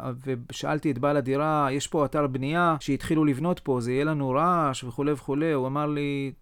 ושאלתי 0.50 0.90
את 0.90 0.98
בעל 0.98 1.16
הדירה, 1.16 1.68
יש 1.72 1.86
פה 1.86 2.04
אתר 2.04 2.26
בנייה 2.26 2.76
שהתחילו 2.80 3.24
לבנות 3.24 3.60
פה, 3.60 3.80
זה 3.80 3.92
יהיה 3.92 4.04
לנו 4.04 4.30
רעש 4.30 4.84
וכולי 4.84 5.12
וכולי. 5.12 5.52
הוא 5.52 5.66
אמר 5.66 5.86
לי, 5.86 6.32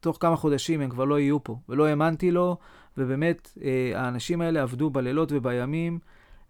תוך 0.00 0.16
כמה 0.20 0.36
חודשים 0.36 0.80
הם 0.80 0.90
כבר 0.90 1.04
לא 1.04 1.18
יהיו 1.20 1.44
פה. 1.44 1.58
ולא 1.68 1.86
האמנתי 1.86 2.30
לו, 2.30 2.56
ובאמת, 2.98 3.58
האנשים 3.94 4.40
האלה 4.40 4.62
עבדו 4.62 4.90
בלילות 4.90 5.32
ובימים, 5.32 5.98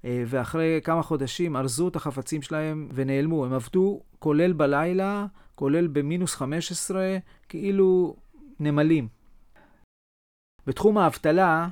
ואחרי 0.04 0.80
כמה 0.84 1.02
חודשים 1.02 1.56
ארזו 1.56 1.88
את 1.88 1.96
החפצים 1.96 2.42
שלהם 2.42 2.88
ונעלמו. 2.94 3.44
הם 3.44 3.52
עבדו 3.52 4.00
כולל 4.18 4.52
בלילה. 4.52 5.26
כולל 5.54 5.86
במינוס 5.86 6.34
15, 6.34 7.16
כאילו 7.48 8.16
נמלים. 8.60 9.08
בתחום 10.66 10.98
האבטלה, 10.98 11.68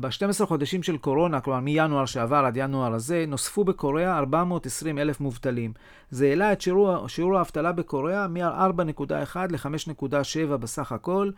ב-12 0.00 0.46
חודשים 0.46 0.82
של 0.82 0.96
קורונה, 0.96 1.40
כלומר 1.40 1.60
מינואר 1.60 2.06
שעבר 2.06 2.44
עד 2.46 2.56
ינואר 2.56 2.94
הזה, 2.94 3.24
נוספו 3.28 3.64
בקוריאה 3.64 4.18
420 4.18 4.98
אלף 4.98 5.20
מובטלים. 5.20 5.72
זה 6.10 6.26
העלה 6.26 6.52
את 6.52 6.60
שיעור, 6.60 7.08
שיעור 7.08 7.38
האבטלה 7.38 7.72
בקוריאה 7.72 8.28
מ-4.1 8.28 9.36
ל-5.7 9.50 10.56
בסך 10.56 10.92
הכל, 10.92 11.30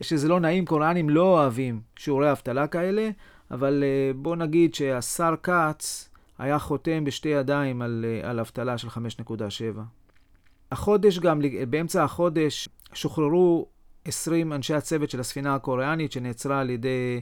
שזה 0.00 0.28
לא 0.28 0.40
נעים, 0.40 0.64
קוריאנים 0.64 1.10
לא 1.10 1.22
אוהבים 1.22 1.80
שיעורי 1.96 2.32
אבטלה 2.32 2.66
כאלה, 2.66 3.10
אבל 3.50 3.84
אה, 3.86 4.12
בוא 4.16 4.36
נגיד 4.36 4.74
שהשר 4.74 5.34
כץ 5.42 6.10
היה 6.38 6.58
חותם 6.58 7.04
בשתי 7.04 7.28
ידיים 7.28 7.82
על, 7.82 8.04
אה, 8.08 8.30
על 8.30 8.40
אבטלה 8.40 8.78
של 8.78 8.88
5.7. 8.88 9.80
החודש 10.72 11.18
גם, 11.18 11.40
באמצע 11.70 12.04
החודש, 12.04 12.68
שוחררו 12.94 13.66
20 14.04 14.52
אנשי 14.52 14.74
הצוות 14.74 15.10
של 15.10 15.20
הספינה 15.20 15.54
הקוריאנית 15.54 16.12
שנעצרה 16.12 16.60
על 16.60 16.70
ידי 16.70 17.20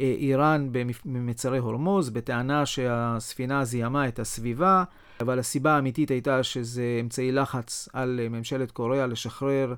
אה, 0.00 0.14
איראן 0.18 0.68
במצרי 1.04 1.58
הורמוז, 1.58 2.10
בטענה 2.10 2.66
שהספינה 2.66 3.64
זיהמה 3.64 4.08
את 4.08 4.18
הסביבה, 4.18 4.84
אבל 5.20 5.38
הסיבה 5.38 5.72
האמיתית 5.72 6.10
הייתה 6.10 6.42
שזה 6.42 6.98
אמצעי 7.00 7.32
לחץ 7.32 7.88
על 7.92 8.20
אה, 8.22 8.28
ממשלת 8.28 8.70
קוריאה 8.70 9.06
לשחרר 9.06 9.74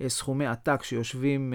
אה, 0.00 0.08
סכומי 0.08 0.46
עתק 0.46 0.82
שיושבים 0.82 1.54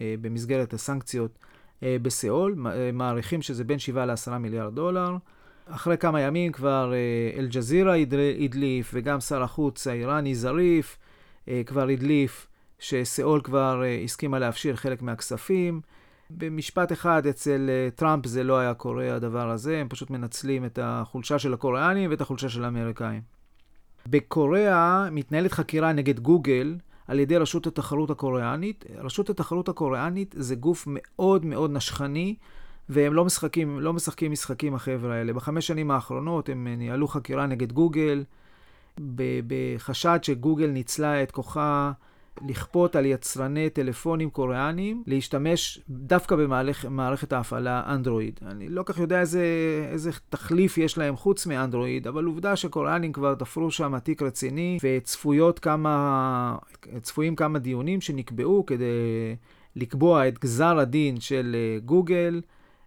במסגרת 0.00 0.74
הסנקציות 0.74 1.38
בסיאול, 1.82 2.54
מעריכים 2.92 3.42
שזה 3.42 3.64
בין 3.64 3.78
7 3.78 4.06
ל-10 4.06 4.30
מיליארד 4.30 4.74
דולר. 4.74 5.16
אחרי 5.66 5.98
כמה 5.98 6.20
ימים 6.20 6.52
כבר 6.52 6.92
אל-ג'זירה 7.38 7.94
הדליף, 8.40 8.90
וגם 8.94 9.20
שר 9.20 9.42
החוץ 9.42 9.86
האיראני 9.86 10.34
זריף 10.34 10.98
כבר 11.66 11.88
הדליף 11.88 12.46
שסיאול 12.78 13.40
כבר 13.40 13.82
אה, 13.84 14.00
הסכימה 14.04 14.38
להפשיר 14.38 14.76
חלק 14.76 15.02
מהכספים. 15.02 15.80
במשפט 16.30 16.92
אחד, 16.92 17.26
אצל 17.26 17.70
טראמפ 17.94 18.26
זה 18.26 18.44
לא 18.44 18.58
היה 18.58 18.74
קורה 18.74 19.14
הדבר 19.14 19.50
הזה, 19.50 19.78
הם 19.78 19.88
פשוט 19.88 20.10
מנצלים 20.10 20.64
את 20.64 20.78
החולשה 20.82 21.38
של 21.38 21.54
הקוריאנים 21.54 22.10
ואת 22.10 22.20
החולשה 22.20 22.48
של 22.48 22.64
האמריקאים. 22.64 23.22
בקוריאה 24.06 25.08
מתנהלת 25.10 25.52
חקירה 25.52 25.92
נגד 25.92 26.20
גוגל 26.20 26.76
על 27.08 27.20
ידי 27.20 27.36
רשות 27.36 27.66
התחרות 27.66 28.10
הקוריאנית. 28.10 28.84
רשות 28.98 29.30
התחרות 29.30 29.68
הקוריאנית 29.68 30.34
זה 30.38 30.54
גוף 30.54 30.84
מאוד 30.86 31.44
מאוד 31.44 31.70
נשכני, 31.70 32.34
והם 32.88 33.14
לא 33.14 33.24
משחקים, 33.24 33.80
לא 33.80 33.92
משחקים 33.92 34.32
משחקים 34.32 34.74
החבר'ה 34.74 35.14
האלה. 35.14 35.32
בחמש 35.32 35.66
שנים 35.66 35.90
האחרונות 35.90 36.48
הם 36.48 36.68
ניהלו 36.68 37.08
חקירה 37.08 37.46
נגד 37.46 37.72
גוגל, 37.72 38.24
בחשד 39.46 40.18
שגוגל 40.22 40.66
ניצלה 40.66 41.22
את 41.22 41.30
כוחה 41.30 41.92
לכפות 42.48 42.96
על 42.96 43.06
יצרני 43.06 43.70
טלפונים 43.70 44.30
קוריאנים 44.30 45.02
להשתמש 45.06 45.80
דווקא 45.88 46.36
במערכת 46.36 47.32
ההפעלה 47.32 47.82
אנדרואיד. 47.86 48.40
אני 48.46 48.68
לא 48.68 48.82
כך 48.86 48.98
יודע 48.98 49.20
איזה, 49.20 49.44
איזה 49.92 50.10
תחליף 50.28 50.78
יש 50.78 50.98
להם 50.98 51.16
חוץ 51.16 51.46
מאנדרואיד, 51.46 52.06
אבל 52.06 52.24
עובדה 52.24 52.56
שקוריאנים 52.56 53.12
כבר 53.12 53.34
תפרו 53.34 53.70
שם 53.70 53.98
תיק 53.98 54.22
רציני, 54.22 54.78
וצפויים 54.82 55.52
כמה, 55.60 56.56
כמה 57.36 57.58
דיונים 57.58 58.00
שנקבעו 58.00 58.66
כדי 58.66 58.84
לקבוע 59.76 60.28
את 60.28 60.38
גזר 60.38 60.78
הדין 60.78 61.20
של 61.20 61.56
אה, 61.58 61.80
גוגל. 61.80 62.40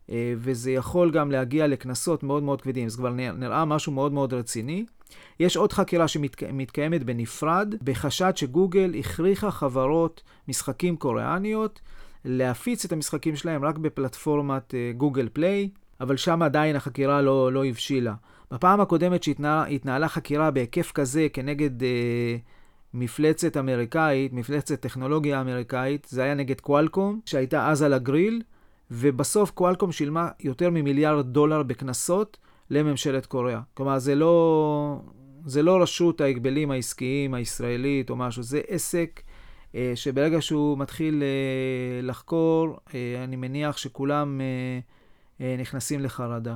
אה, 0.09 0.33
וזה 0.37 0.71
יכול 0.71 1.11
גם 1.11 1.31
להגיע 1.31 1.67
לקנסות 1.67 2.23
מאוד 2.23 2.43
מאוד 2.43 2.61
כבדים. 2.61 2.89
זה 2.89 2.97
כבר 2.97 3.09
נראה 3.13 3.65
משהו 3.65 3.91
מאוד 3.91 4.11
מאוד 4.11 4.33
רציני. 4.33 4.85
יש 5.39 5.57
עוד 5.57 5.73
חקירה 5.73 6.07
שמתקיימת 6.07 7.03
בנפרד, 7.03 7.75
בחשד 7.83 8.37
שגוגל 8.37 8.93
הכריחה 8.99 9.51
חברות 9.51 10.23
משחקים 10.47 10.97
קוריאניות 10.97 11.81
להפיץ 12.25 12.85
את 12.85 12.91
המשחקים 12.91 13.35
שלהם 13.35 13.65
רק 13.65 13.77
בפלטפורמת 13.77 14.73
גוגל 14.97 15.25
uh, 15.25 15.29
פליי, 15.33 15.69
אבל 16.01 16.17
שם 16.17 16.41
עדיין 16.41 16.75
החקירה 16.75 17.21
לא, 17.21 17.53
לא 17.53 17.65
הבשילה. 17.65 18.13
בפעם 18.51 18.81
הקודמת 18.81 19.23
שהתנהלה 19.23 20.07
חקירה 20.07 20.51
בהיקף 20.51 20.91
כזה 20.91 21.27
כנגד 21.33 21.81
uh, 21.81 21.85
מפלצת 22.93 23.57
אמריקאית, 23.57 24.33
מפלצת 24.33 24.81
טכנולוגיה 24.81 25.41
אמריקאית, 25.41 26.07
זה 26.09 26.23
היה 26.23 26.33
נגד 26.33 26.61
קוואלקום, 26.61 27.19
שהייתה 27.25 27.69
אז 27.69 27.81
על 27.81 27.93
הגריל, 27.93 28.41
ובסוף 28.91 29.51
קואלקום 29.51 29.91
שילמה 29.91 30.29
יותר 30.39 30.69
ממיליארד 30.69 31.25
דולר 31.25 31.63
בקנסות 31.63 32.37
לממשלת 32.69 33.25
קוריאה. 33.25 33.59
כלומר, 33.73 33.99
זה 33.99 34.15
לא, 34.15 35.01
זה 35.45 35.61
לא 35.61 35.81
רשות 35.81 36.21
ההגבלים 36.21 36.71
העסקיים 36.71 37.33
הישראלית 37.33 38.09
או 38.09 38.15
משהו, 38.15 38.43
זה 38.43 38.61
עסק 38.67 39.21
אה, 39.75 39.91
שברגע 39.95 40.41
שהוא 40.41 40.77
מתחיל 40.77 41.23
אה, 41.23 42.01
לחקור, 42.07 42.77
אה, 42.93 43.23
אני 43.23 43.35
מניח 43.35 43.77
שכולם 43.77 44.41
אה, 44.41 44.79
אה, 45.45 45.55
נכנסים 45.59 45.99
לחרדה. 45.99 46.55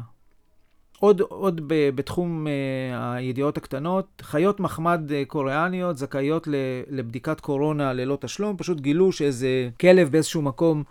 עוד, 0.99 1.21
עוד 1.21 1.62
ב, 1.67 1.89
בתחום 1.95 2.47
uh, 2.47 2.49
הידיעות 2.95 3.58
הקטנות, 3.58 4.21
חיות 4.21 4.60
מחמד 4.60 5.02
uh, 5.10 5.28
קוריאניות 5.28 5.97
זכאיות 5.97 6.47
ל, 6.47 6.56
לבדיקת 6.88 7.39
קורונה 7.39 7.93
ללא 7.93 8.17
תשלום, 8.21 8.58
פשוט 8.58 8.80
גילו 8.80 9.12
שאיזה 9.12 9.69
כלב 9.80 10.12
באיזשהו 10.12 10.41
מקום 10.41 10.84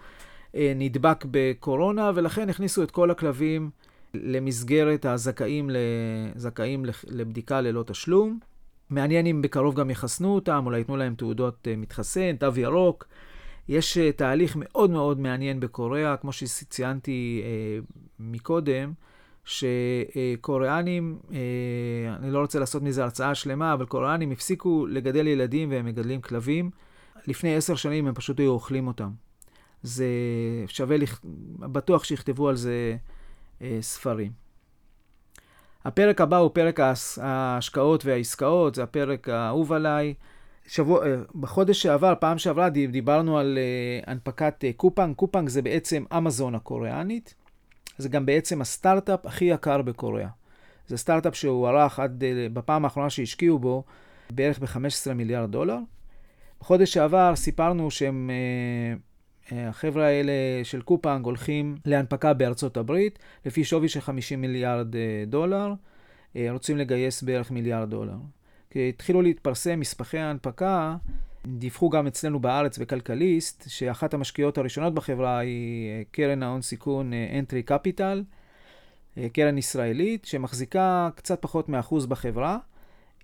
uh, 0.52 0.56
נדבק 0.76 1.24
בקורונה, 1.30 2.10
ולכן 2.14 2.48
הכניסו 2.48 2.82
את 2.82 2.90
כל 2.90 3.10
הכלבים 3.10 3.70
למסגרת 4.14 5.04
הזכאים 5.06 5.70
לזכאים 5.72 6.84
לבדיקה 7.06 7.60
ללא 7.60 7.82
תשלום. 7.86 8.38
מעניין 8.90 9.26
אם 9.26 9.42
בקרוב 9.42 9.74
גם 9.74 9.90
יחסנו 9.90 10.34
אותם, 10.34 10.62
אולי 10.66 10.78
ייתנו 10.78 10.96
להם 10.96 11.14
תעודות 11.14 11.66
uh, 11.66 11.76
מתחסן, 11.76 12.36
תו 12.36 12.46
ירוק. 12.56 13.06
יש 13.68 13.98
uh, 13.98 14.16
תהליך 14.16 14.56
מאוד 14.58 14.90
מאוד 14.90 15.20
מעניין 15.20 15.60
בקוריאה, 15.60 16.16
כמו 16.16 16.32
שציינתי 16.32 17.42
uh, 17.42 17.92
מקודם. 18.18 18.92
שקוריאנים, 19.44 21.18
אה, 21.32 22.16
אני 22.16 22.30
לא 22.30 22.38
רוצה 22.38 22.58
לעשות 22.58 22.82
מזה 22.82 23.02
הרצאה 23.02 23.34
שלמה, 23.34 23.72
אבל 23.72 23.86
קוריאנים 23.86 24.30
הפסיקו 24.30 24.86
לגדל 24.86 25.26
ילדים 25.26 25.70
והם 25.70 25.86
מגדלים 25.86 26.20
כלבים. 26.20 26.70
לפני 27.26 27.56
עשר 27.56 27.74
שנים 27.74 28.06
הם 28.06 28.14
פשוט 28.14 28.40
היו 28.40 28.50
אוכלים 28.50 28.86
אותם. 28.86 29.10
זה 29.82 30.06
שווה, 30.66 30.96
בטוח 31.58 32.04
שיכתבו 32.04 32.48
על 32.48 32.56
זה 32.56 32.70
אה, 32.70 32.96
ספרים. 33.80 34.32
הפרק 35.84 36.20
הבא 36.20 36.36
הוא 36.36 36.50
פרק 36.54 36.80
ההשקעות 37.20 38.04
והעסקאות, 38.04 38.74
זה 38.74 38.82
הפרק 38.82 39.28
האהוב 39.28 39.72
עליי. 39.72 40.14
שבוע, 40.66 41.06
אה, 41.06 41.16
בחודש 41.40 41.82
שעבר, 41.82 42.14
פעם 42.20 42.38
שעברה, 42.38 42.68
דיברנו 42.68 43.38
על 43.38 43.58
הנפקת 44.06 44.64
קופנג. 44.76 45.16
קופנג 45.16 45.48
זה 45.48 45.62
בעצם 45.62 46.04
אמזון 46.16 46.54
הקוריאנית. 46.54 47.34
זה 47.98 48.08
גם 48.08 48.26
בעצם 48.26 48.60
הסטארט-אפ 48.60 49.26
הכי 49.26 49.44
יקר 49.44 49.82
בקוריאה. 49.82 50.28
זה 50.88 50.96
סטארט-אפ 50.96 51.34
שהוא 51.34 51.68
ערך 51.68 51.98
עד, 51.98 52.24
אה, 52.24 52.46
בפעם 52.52 52.84
האחרונה 52.84 53.10
שהשקיעו 53.10 53.58
בו, 53.58 53.84
בערך 54.30 54.58
ב-15 54.58 55.12
מיליארד 55.14 55.50
דולר. 55.50 55.78
בחודש 56.60 56.92
שעבר 56.92 57.36
סיפרנו 57.36 57.90
שהם, 57.90 58.30
אה, 58.30 58.34
אה, 58.34 58.98
החבר'ה 59.50 60.06
האלה 60.06 60.32
של 60.62 60.82
קופאנג 60.82 61.24
הולכים 61.24 61.76
להנפקה 61.84 62.32
בארצות 62.34 62.76
הברית, 62.76 63.18
לפי 63.46 63.64
שווי 63.64 63.88
של 63.88 64.00
50 64.00 64.40
מיליארד 64.40 64.86
דולר, 65.26 65.74
רוצים 66.50 66.78
לגייס 66.78 67.22
בערך 67.22 67.50
מיליארד 67.50 67.90
דולר. 67.90 68.16
כי 68.70 68.88
התחילו 68.88 69.22
להתפרסם 69.22 69.80
נספחי 69.80 70.18
ההנפקה 70.18 70.96
דיווחו 71.46 71.90
גם 71.90 72.06
אצלנו 72.06 72.40
בארץ 72.40 72.78
בכלכליסט, 72.78 73.64
שאחת 73.68 74.14
המשקיעות 74.14 74.58
הראשונות 74.58 74.94
בחברה 74.94 75.38
היא 75.38 75.90
אה, 75.90 76.02
קרן 76.10 76.42
ההון 76.42 76.62
סיכון 76.62 77.12
אה, 77.12 77.62
קפיטל, 77.64 78.24
אה, 79.18 79.28
קרן 79.28 79.58
ישראלית, 79.58 80.24
שמחזיקה 80.24 81.08
קצת 81.14 81.42
פחות 81.42 81.68
מאחוז 81.68 82.06
בחברה. 82.06 82.58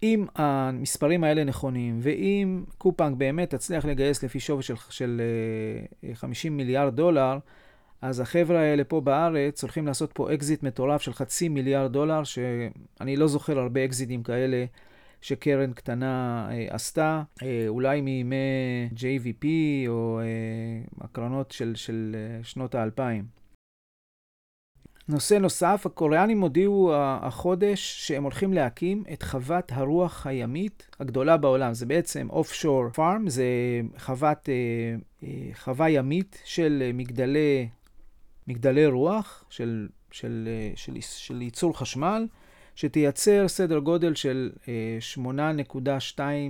אם 0.02 0.26
המספרים 0.34 1.24
האלה 1.24 1.44
נכונים, 1.44 1.98
ואם 2.02 2.64
קופנג 2.78 3.18
באמת 3.18 3.54
תצליח 3.54 3.84
לגייס 3.84 4.22
לפי 4.22 4.40
שווי 4.40 4.62
של, 4.62 4.74
של 4.90 5.20
50 6.14 6.56
מיליארד 6.56 6.96
דולר, 6.96 7.38
אז 8.02 8.20
החבר'ה 8.20 8.60
האלה 8.60 8.84
פה 8.84 9.00
בארץ 9.00 9.62
הולכים 9.62 9.86
לעשות 9.86 10.12
פה 10.12 10.34
אקזיט 10.34 10.62
מטורף 10.62 11.02
של 11.02 11.12
חצי 11.12 11.48
מיליארד 11.48 11.92
דולר, 11.92 12.24
שאני 12.24 13.16
לא 13.16 13.26
זוכר 13.26 13.58
הרבה 13.58 13.84
אקזיטים 13.84 14.22
כאלה 14.22 14.64
שקרן 15.20 15.72
קטנה 15.72 16.46
אה, 16.50 16.66
עשתה, 16.70 17.22
אה, 17.42 17.64
אולי 17.68 18.00
מימי 18.00 18.36
JVP 18.96 19.46
או 19.88 20.20
אה, 20.20 20.24
הקרנות 21.04 21.50
של, 21.50 21.72
של 21.74 22.16
אה, 22.18 22.44
שנות 22.44 22.74
האלפיים. 22.74 23.37
נושא 25.08 25.34
נוסף, 25.34 25.82
הקוריאנים 25.86 26.40
הודיעו 26.40 26.92
החודש 26.94 28.06
שהם 28.06 28.22
הולכים 28.22 28.52
להקים 28.52 29.04
את 29.12 29.22
חוות 29.22 29.72
הרוח 29.72 30.26
הימית 30.26 30.86
הגדולה 31.00 31.36
בעולם. 31.36 31.74
זה 31.74 31.86
בעצם 31.86 32.28
Offshore 32.30 32.96
Farm, 32.96 33.28
זה 33.28 33.44
חוות, 33.98 34.48
אה, 34.48 34.54
אה, 35.22 35.50
חווה 35.54 35.90
ימית 35.90 36.42
של 36.44 36.90
מגדלי, 36.94 37.68
מגדלי 38.46 38.86
רוח, 38.86 39.44
של, 39.50 39.88
של, 40.10 40.48
אה, 40.50 40.72
של, 40.76 41.00
של, 41.00 41.18
של 41.18 41.42
ייצור 41.42 41.78
חשמל. 41.78 42.26
שתייצר 42.78 43.48
סדר 43.48 43.78
גודל 43.78 44.14
של 44.14 44.50
8.2 45.14 46.20
אה, 46.20 46.48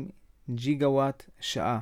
ג'יגוואט 0.50 1.24
שעה, 1.40 1.78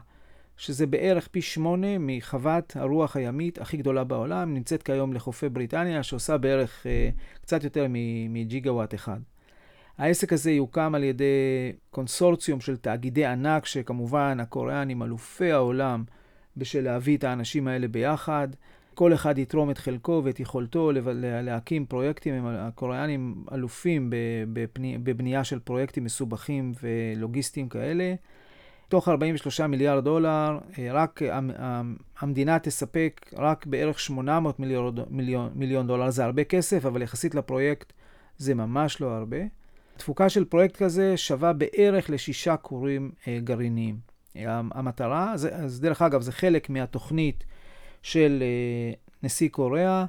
שזה 0.56 0.86
בערך 0.86 1.28
פי 1.28 1.42
שמונה 1.42 1.98
מחוות 1.98 2.76
הרוח 2.76 3.16
הימית 3.16 3.58
הכי 3.58 3.76
גדולה 3.76 4.04
בעולם, 4.04 4.54
נמצאת 4.54 4.82
כיום 4.82 5.12
לחופי 5.12 5.48
בריטניה, 5.48 6.02
שעושה 6.02 6.38
בערך 6.38 6.86
אה, 6.86 7.10
קצת 7.40 7.64
יותר 7.64 7.86
מג'יגוואט 8.28 8.94
אחד. 8.94 9.20
העסק 9.98 10.32
הזה 10.32 10.50
יוקם 10.50 10.94
על 10.94 11.04
ידי 11.04 11.72
קונסורציום 11.90 12.60
של 12.60 12.76
תאגידי 12.76 13.26
ענק, 13.26 13.66
שכמובן 13.66 14.40
הקוריאנים 14.40 15.02
אלופי 15.02 15.52
העולם 15.52 16.04
בשל 16.56 16.80
להביא 16.80 17.16
את 17.16 17.24
האנשים 17.24 17.68
האלה 17.68 17.88
ביחד. 17.88 18.48
כל 18.94 19.14
אחד 19.14 19.38
יתרום 19.38 19.70
את 19.70 19.78
חלקו 19.78 20.22
ואת 20.24 20.40
יכולתו 20.40 20.92
להקים 21.42 21.86
פרויקטים. 21.86 22.46
הקוריאנים 22.46 23.44
אלופים 23.52 24.12
בבנייה 25.02 25.44
של 25.44 25.58
פרויקטים 25.58 26.04
מסובכים 26.04 26.72
ולוגיסטיים 26.82 27.68
כאלה. 27.68 28.14
תוך 28.88 29.08
43 29.08 29.60
מיליארד 29.60 30.04
דולר, 30.04 30.58
אה, 30.78 30.88
רק 30.92 31.20
המדינה 32.18 32.58
תספק 32.58 33.30
רק 33.36 33.66
בערך 33.66 34.00
800 34.00 34.60
מיליון, 34.60 34.94
מיליון, 35.10 35.50
מיליון 35.54 35.86
דולר. 35.86 36.10
זה 36.10 36.24
הרבה 36.24 36.44
כסף, 36.44 36.86
אבל 36.86 37.02
יחסית 37.02 37.34
לפרויקט 37.34 37.92
זה 38.38 38.54
ממש 38.54 39.00
לא 39.00 39.06
הרבה. 39.06 39.36
תפוקה 39.96 40.28
של 40.28 40.44
פרויקט 40.44 40.76
כזה 40.76 41.16
שווה 41.16 41.52
בערך 41.52 42.10
לשישה 42.10 42.56
כורים 42.56 43.10
אה, 43.28 43.38
גרעיניים. 43.44 43.98
המטרה, 44.74 45.36
זה, 45.36 45.56
אז 45.56 45.80
דרך 45.80 46.02
אגב, 46.02 46.20
זה 46.22 46.32
חלק 46.32 46.70
מהתוכנית 46.70 47.44
של 48.02 48.42
נשיא 49.22 49.48
קוריאה, 49.48 50.04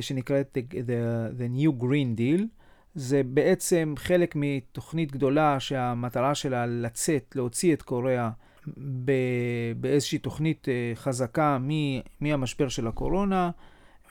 שנקראת 0.00 0.58
The, 0.58 0.74
the, 0.74 1.40
the 1.40 1.60
New 1.60 1.82
Green 1.82 2.18
Deal. 2.18 2.59
זה 2.94 3.22
בעצם 3.24 3.94
חלק 3.96 4.34
מתוכנית 4.36 5.12
גדולה 5.12 5.60
שהמטרה 5.60 6.34
שלה 6.34 6.66
לצאת, 6.66 7.32
להוציא 7.36 7.74
את 7.74 7.82
קוריאה 7.82 8.30
באיזושהי 9.76 10.18
תוכנית 10.18 10.68
uh, 10.68 10.98
חזקה 10.98 11.58
מהמשבר 12.20 12.68
של 12.68 12.86
הקורונה, 12.86 13.50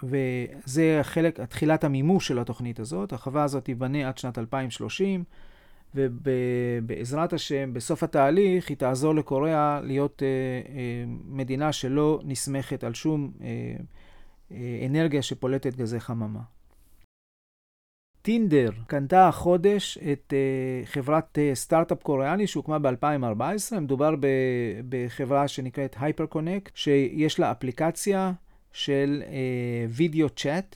וזה 0.03 0.99
חלק, 1.01 1.39
תחילת 1.39 1.83
המימוש 1.83 2.27
של 2.27 2.39
התוכנית 2.39 2.79
הזאת. 2.79 3.13
החווה 3.13 3.43
הזאת 3.43 3.65
תיבנה 3.65 4.07
עד 4.07 4.17
שנת 4.17 4.37
2030. 4.37 5.23
ובעזרת 5.95 7.33
השם, 7.33 7.73
בסוף 7.73 8.03
התהליך 8.03 8.69
היא 8.69 8.77
תעזור 8.77 9.15
לקוריאה 9.15 9.81
להיות 9.83 10.23
אה, 10.23 10.27
אה, 10.75 11.03
מדינה 11.25 11.71
שלא 11.71 12.19
נסמכת 12.23 12.83
על 12.83 12.93
שום 12.93 13.31
אה, 13.41 13.47
אה, 14.51 14.85
אנרגיה 14.85 15.21
שפולטת 15.21 15.75
גזי 15.75 15.99
חממה. 15.99 16.39
טינדר 18.29 18.69
קנתה 18.87 19.27
החודש 19.27 19.97
את 20.11 20.33
uh, 20.33 20.87
חברת 20.87 21.37
uh, 21.37 21.55
סטארט-אפ 21.55 22.03
קוריאני 22.03 22.47
שהוקמה 22.47 22.79
ב-2014. 22.79 23.79
מדובר 23.81 24.15
בחברה 24.89 25.47
שנקראת 25.47 25.95
HyperConnect, 25.95 26.69
שיש 26.73 27.39
לה 27.39 27.51
אפליקציה 27.51 28.31
של 28.73 29.23
וידאו 29.89 30.27
uh, 30.27 30.29
צ'אט, 30.35 30.75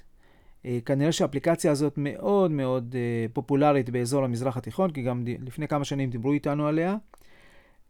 אה, 0.65 0.79
כנראה 0.85 1.11
שהאפליקציה 1.11 1.71
הזאת 1.71 1.93
מאוד 1.97 2.51
מאוד 2.51 2.95
אה, 2.97 3.25
פופולרית 3.33 3.89
באזור 3.89 4.23
המזרח 4.23 4.57
התיכון, 4.57 4.91
כי 4.91 5.01
גם 5.01 5.23
לפני 5.45 5.67
כמה 5.67 5.85
שנים 5.85 6.09
דיברו 6.09 6.33
איתנו 6.33 6.67
עליה. 6.67 6.95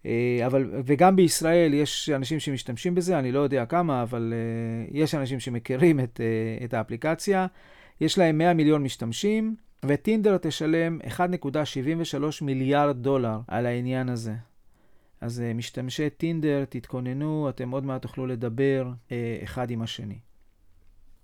אה, 0.05 0.39
אבל, 0.45 0.71
וגם 0.85 1.15
בישראל 1.15 1.73
יש 1.73 2.09
אנשים 2.09 2.39
שמשתמשים 2.39 2.95
בזה, 2.95 3.19
אני 3.19 3.31
לא 3.31 3.39
יודע 3.39 3.65
כמה, 3.65 4.03
אבל 4.03 4.33
יש 4.91 5.15
אנשים 5.15 5.39
שמכירים 5.39 5.99
את, 5.99 6.21
את 6.63 6.73
האפליקציה. 6.73 7.47
יש 8.01 8.17
להם 8.17 8.37
100 8.37 8.53
מיליון 8.53 8.83
משתמשים, 8.83 9.55
וטינדר 9.85 10.37
תשלם 10.37 10.99
1.73 11.01 11.17
מיליארד 12.41 12.97
דולר 12.97 13.39
על 13.47 13.65
העניין 13.65 14.09
הזה. 14.09 14.33
אז 15.21 15.43
משתמשי 15.55 16.09
טינדר, 16.09 16.65
תתכוננו, 16.69 17.49
אתם 17.49 17.71
עוד 17.71 17.85
מעט 17.85 18.01
תוכלו 18.01 18.27
לדבר 18.27 18.91
אחד 19.43 19.71
עם 19.71 19.81
השני. 19.81 20.17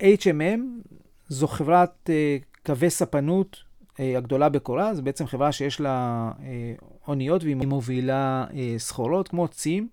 HMM 0.02 0.90
זו 1.28 1.46
חברת 1.48 2.10
uh, 2.10 2.64
קווי 2.66 2.90
ספנות 2.90 3.56
uh, 3.56 4.00
הגדולה 4.16 4.48
בקוריאה, 4.48 4.94
זו 4.94 5.02
בעצם 5.02 5.26
חברה 5.26 5.52
שיש 5.52 5.80
לה 5.80 6.30
uh, 6.36 6.84
אוניות 7.08 7.44
והיא 7.44 7.56
מובילה 7.56 8.46
uh, 8.50 8.54
סחורות 8.78 9.28
כמו 9.28 9.48
צים. 9.48 9.88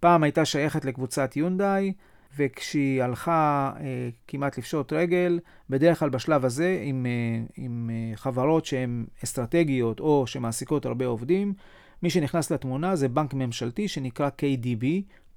פעם 0.00 0.22
הייתה 0.22 0.44
שייכת 0.44 0.84
לקבוצת 0.84 1.36
יונדאי, 1.36 1.92
וכשהיא 2.38 3.02
הלכה 3.02 3.72
אה, 3.80 4.08
כמעט 4.28 4.58
לפשוט 4.58 4.92
רגל, 4.92 5.40
בדרך 5.70 5.98
כלל 5.98 6.08
בשלב 6.08 6.44
הזה, 6.44 6.80
עם, 6.82 7.06
אה, 7.06 7.44
עם 7.56 7.90
אה, 7.92 8.16
חברות 8.16 8.64
שהן 8.64 9.06
אסטרטגיות 9.24 10.00
או 10.00 10.26
שמעסיקות 10.26 10.86
הרבה 10.86 11.06
עובדים, 11.06 11.54
מי 12.02 12.10
שנכנס 12.10 12.52
לתמונה 12.52 12.96
זה 12.96 13.08
בנק 13.08 13.34
ממשלתי 13.34 13.88
שנקרא 13.88 14.28
KDB, 14.28 14.84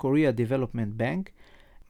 Korea 0.02 0.38
Development 0.38 1.02
Bank. 1.02 1.30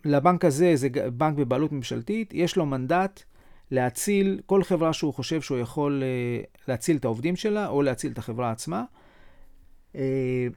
לבנק 0.05 0.45
הזה, 0.45 0.75
זה 0.75 0.89
בנק 1.13 1.37
בבעלות 1.37 1.71
ממשלתית, 1.71 2.33
יש 2.33 2.55
לו 2.55 2.65
מנדט 2.65 3.23
להציל 3.71 4.41
כל 4.45 4.63
חברה 4.63 4.93
שהוא 4.93 5.13
חושב 5.13 5.41
שהוא 5.41 5.57
יכול 5.57 6.03
אה, 6.03 6.43
להציל 6.67 6.97
את 6.97 7.05
העובדים 7.05 7.35
שלה 7.35 7.67
או 7.67 7.81
להציל 7.81 8.11
את 8.11 8.17
החברה 8.17 8.51
עצמה. 8.51 8.83
אה, 9.95 10.47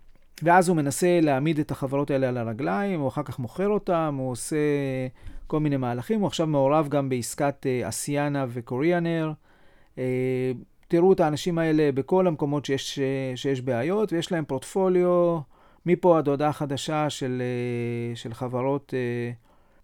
ואז 0.42 0.68
הוא 0.68 0.76
מנסה 0.76 1.20
להעמיד 1.22 1.58
את 1.58 1.70
החברות 1.70 2.10
האלה 2.10 2.28
על 2.28 2.36
הרגליים, 2.36 3.00
הוא 3.00 3.08
אחר 3.08 3.22
כך 3.22 3.38
מוכר 3.38 3.68
אותם, 3.68 4.14
הוא 4.18 4.30
עושה 4.30 4.56
כל 5.46 5.60
מיני 5.60 5.76
מהלכים. 5.76 6.20
הוא 6.20 6.26
עכשיו 6.26 6.46
מעורב 6.46 6.88
גם 6.88 7.08
בעסקת 7.08 7.66
אה, 7.66 7.88
אסיאנה 7.88 8.46
וקוריאנר. 8.48 9.32
תראו 10.88 11.12
את 11.12 11.20
האנשים 11.20 11.58
האלה 11.58 11.92
בכל 11.92 12.26
המקומות 12.26 12.64
שיש, 12.64 12.98
שיש 13.34 13.60
בעיות, 13.60 14.12
ויש 14.12 14.32
להם 14.32 14.44
פורטפוליו 14.44 15.38
מפה 15.86 16.18
עד 16.18 16.28
הודעה 16.28 16.52
חדשה 16.52 17.10
של, 17.10 17.42
של 18.14 18.34
חברות 18.34 18.94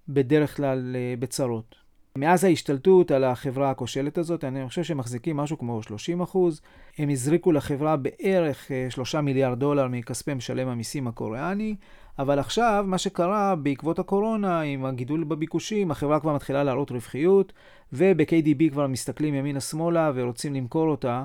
בדרך 0.08 0.56
כלל 0.56 0.96
בצרות. 1.18 1.85
מאז 2.16 2.44
ההשתלטות 2.44 3.10
על 3.10 3.24
החברה 3.24 3.70
הכושלת 3.70 4.18
הזאת, 4.18 4.44
אני 4.44 4.68
חושב 4.68 4.82
שהם 4.82 4.98
מחזיקים 4.98 5.36
משהו 5.36 5.58
כמו 5.58 5.82
30 5.82 6.20
אחוז. 6.20 6.60
הם 6.98 7.08
הזריקו 7.08 7.52
לחברה 7.52 7.96
בערך 7.96 8.70
3 8.88 9.14
אה, 9.14 9.20
מיליארד 9.20 9.58
דולר 9.58 9.88
מכספי 9.88 10.34
משלם 10.34 10.68
המיסים 10.68 11.08
הקוריאני, 11.08 11.76
אבל 12.18 12.38
עכשיו, 12.38 12.84
מה 12.88 12.98
שקרה 12.98 13.54
בעקבות 13.56 13.98
הקורונה, 13.98 14.60
עם 14.60 14.84
הגידול 14.84 15.24
בביקושים, 15.24 15.90
החברה 15.90 16.20
כבר 16.20 16.34
מתחילה 16.34 16.64
להראות 16.64 16.90
רווחיות, 16.90 17.52
וב-KDB 17.92 18.70
כבר 18.70 18.86
מסתכלים 18.86 19.34
ימינה-שמאלה 19.34 20.12
ורוצים 20.14 20.54
למכור 20.54 20.88
אותה, 20.88 21.24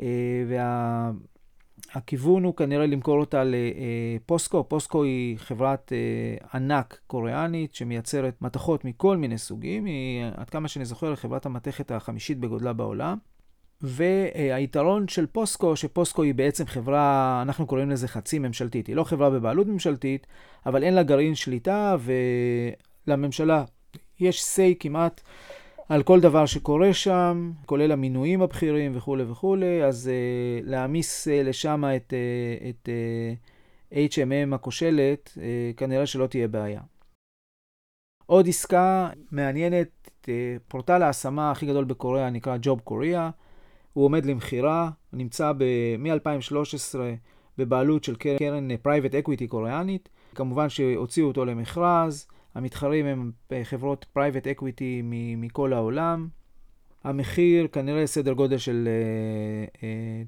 אה, 0.00 0.06
וה... 0.48 1.10
הכיוון 1.92 2.44
הוא 2.44 2.54
כנראה 2.54 2.86
למכור 2.86 3.20
אותה 3.20 3.42
לפוסקו. 3.44 4.68
פוסקו 4.68 5.02
היא 5.02 5.38
חברת 5.38 5.92
אה, 5.92 6.48
ענק 6.54 7.00
קוריאנית 7.06 7.74
שמייצרת 7.74 8.42
מתכות 8.42 8.84
מכל 8.84 9.16
מיני 9.16 9.38
סוגים. 9.38 9.84
היא, 9.84 10.24
עד 10.36 10.50
כמה 10.50 10.68
שאני 10.68 10.84
זוכר, 10.84 11.16
חברת 11.16 11.46
המתכת 11.46 11.90
החמישית 11.90 12.38
בגודלה 12.38 12.72
בעולם. 12.72 13.18
והיתרון 13.80 15.08
של 15.08 15.26
פוסקו, 15.26 15.76
שפוסקו 15.76 16.22
היא 16.22 16.34
בעצם 16.34 16.66
חברה, 16.66 17.38
אנחנו 17.42 17.66
קוראים 17.66 17.90
לזה 17.90 18.08
חצי 18.08 18.38
ממשלתית. 18.38 18.86
היא 18.86 18.96
לא 18.96 19.04
חברה 19.04 19.30
בבעלות 19.30 19.66
ממשלתית, 19.66 20.26
אבל 20.66 20.82
אין 20.82 20.94
לה 20.94 21.02
גרעין 21.02 21.34
שליטה, 21.34 21.96
ולממשלה 23.06 23.64
יש 24.20 24.42
say 24.42 24.74
כמעט 24.80 25.20
על 25.88 26.02
כל 26.02 26.20
דבר 26.20 26.46
שקורה 26.46 26.94
שם, 26.94 27.52
כולל 27.66 27.92
המינויים 27.92 28.42
הבכירים 28.42 28.96
וכולי 28.96 29.24
וכולי, 29.24 29.84
אז 29.84 30.10
אה, 30.10 30.68
להעמיס 30.68 31.28
אה, 31.28 31.30
לשם 31.30 31.84
את, 31.96 32.12
אה, 32.12 32.68
את 32.68 32.88
אה, 33.92 33.94
HMM 34.12 34.54
הכושלת, 34.54 35.32
אה, 35.34 35.38
כנראה 35.76 36.06
שלא 36.06 36.26
תהיה 36.26 36.48
בעיה. 36.48 36.80
עוד 38.26 38.48
עסקה 38.48 39.08
מעניינת, 39.30 39.88
אה, 40.22 40.28
פורטל 40.68 41.02
ההשמה 41.02 41.50
הכי 41.50 41.66
גדול 41.66 41.84
בקוריאה 41.84 42.30
נקרא 42.30 42.56
Job 42.62 42.90
Korea, 42.90 43.30
הוא 43.92 44.04
עומד 44.04 44.26
למכירה, 44.26 44.90
נמצא 45.12 45.52
מ-2013 45.98 46.98
בבעלות 47.58 48.04
של 48.04 48.16
קרן 48.16 48.76
private 48.76 49.14
equity 49.14 49.46
קוריאנית, 49.46 50.08
כמובן 50.34 50.68
שהוציאו 50.68 51.26
אותו 51.28 51.44
למכרז, 51.44 52.26
המתחרים 52.56 53.06
הם 53.06 53.30
אה, 53.52 53.64
חברות 53.64 54.06
private 54.12 54.46
equity 54.46 55.02
מכל 55.36 55.72
העולם. 55.72 56.28
המחיר 57.04 57.66
כנראה 57.72 58.06
סדר 58.06 58.32
גודל 58.32 58.58
של 58.58 58.88
אה, 59.72 59.76
אה, 59.76 59.80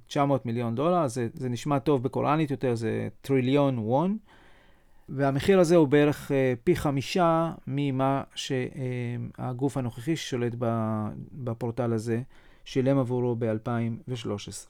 900 0.06 0.46
מיליון 0.46 0.74
דולר, 0.74 1.06
זה, 1.06 1.28
זה 1.34 1.48
נשמע 1.48 1.78
טוב 1.78 2.02
בקוראנית 2.02 2.50
יותר, 2.50 2.74
זה 2.74 3.08
טריליון 3.20 3.78
וון. 3.78 4.18
והמחיר 5.08 5.60
הזה 5.60 5.76
הוא 5.76 5.88
בערך 5.88 6.30
פי 6.64 6.76
חמישה 6.76 7.52
ממה 7.66 8.22
שהגוף 8.34 9.76
הנוכחי 9.76 10.16
ששולט 10.16 10.52
בפורטל 11.32 11.92
הזה 11.92 12.22
שילם 12.64 12.98
עבורו 12.98 13.36
ב-2013. 13.38 14.68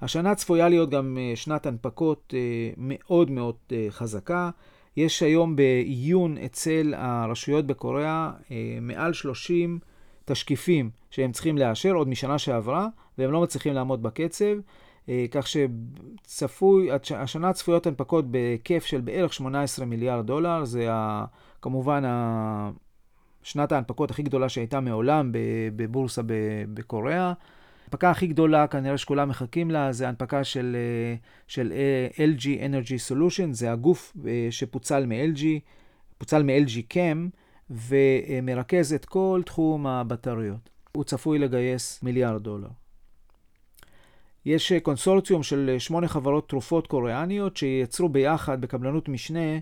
השנה 0.00 0.34
צפויה 0.34 0.68
להיות 0.68 0.90
גם 0.90 1.18
שנת 1.34 1.66
הנפקות 1.66 2.34
מאוד 2.76 3.30
מאוד 3.30 3.56
חזקה. 3.90 4.50
יש 4.96 5.22
היום 5.22 5.56
בעיון 5.56 6.38
אצל 6.38 6.94
הרשויות 6.96 7.66
בקוריאה 7.66 8.30
אה, 8.50 8.78
מעל 8.80 9.12
30 9.12 9.78
תשקיפים 10.24 10.90
שהם 11.10 11.32
צריכים 11.32 11.58
לאשר 11.58 11.92
עוד 11.92 12.08
משנה 12.08 12.38
שעברה, 12.38 12.88
והם 13.18 13.32
לא 13.32 13.42
מצליחים 13.42 13.74
לעמוד 13.74 14.02
בקצב, 14.02 14.54
אה, 15.08 15.24
כך 15.30 15.46
שצפוי, 15.46 16.88
השנה 17.16 17.52
צפויות 17.52 17.86
הנפקות 17.86 18.30
בהיקף 18.30 18.84
של 18.84 19.00
בערך 19.00 19.34
18 19.34 19.86
מיליארד 19.86 20.26
דולר, 20.26 20.64
זה 20.64 20.92
ה, 20.92 21.24
כמובן 21.62 22.02
שנת 23.42 23.72
ההנפקות 23.72 24.10
הכי 24.10 24.22
גדולה 24.22 24.48
שהייתה 24.48 24.80
מעולם 24.80 25.30
בבורסה 25.76 26.22
בקוריאה. 26.74 27.32
ההנפקה 27.84 28.10
הכי 28.10 28.26
גדולה, 28.26 28.66
כנראה 28.66 28.98
שכולם 28.98 29.28
מחכים 29.28 29.70
לה, 29.70 29.92
זה 29.92 30.08
הנפקה 30.08 30.44
של, 30.44 30.76
אה, 30.78 31.16
של 31.46 31.72
אה, 31.72 32.24
LG 32.26 32.44
Energy 32.44 33.12
Solution, 33.12 33.52
זה 33.52 33.72
הגוף 33.72 34.16
אה, 34.26 34.46
שפוצל 34.50 35.06
מ-LG, 35.06 35.44
פוצל 36.18 36.42
מ-LG 36.42 36.94
Chem, 36.94 37.30
ומרכז 37.70 38.92
את 38.92 39.04
כל 39.04 39.42
תחום 39.46 39.86
הבטריות. 39.86 40.70
הוא 40.92 41.04
צפוי 41.04 41.38
לגייס 41.38 42.02
מיליארד 42.02 42.42
דולר. 42.42 42.68
יש 44.46 44.72
קונסורציום 44.72 45.42
של 45.42 45.76
שמונה 45.78 46.08
חברות 46.08 46.48
תרופות 46.48 46.86
קוריאניות 46.86 47.56
שייצרו 47.56 48.08
ביחד 48.08 48.60
בקבלנות 48.60 49.08
משנה 49.08 49.58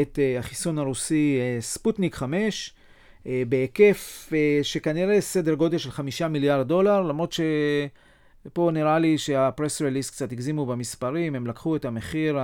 את 0.00 0.18
החיסון 0.38 0.78
הרוסי 0.78 1.38
ספוטניק 1.60 2.14
5, 2.14 2.74
אה, 2.76 2.81
בהיקף 3.26 4.30
אה, 4.32 4.58
שכנראה 4.62 5.20
סדר 5.20 5.54
גודל 5.54 5.78
של 5.78 5.90
חמישה 5.90 6.28
מיליארד 6.28 6.68
דולר, 6.68 7.02
למרות 7.02 7.32
שפה 7.32 8.70
נראה 8.72 8.98
לי 8.98 9.18
שהפרס 9.18 9.82
רליס 9.82 10.10
קצת 10.10 10.32
הגזימו 10.32 10.66
במספרים, 10.66 11.34
הם 11.34 11.46
לקחו 11.46 11.76
את 11.76 11.84
המחיר 11.84 12.38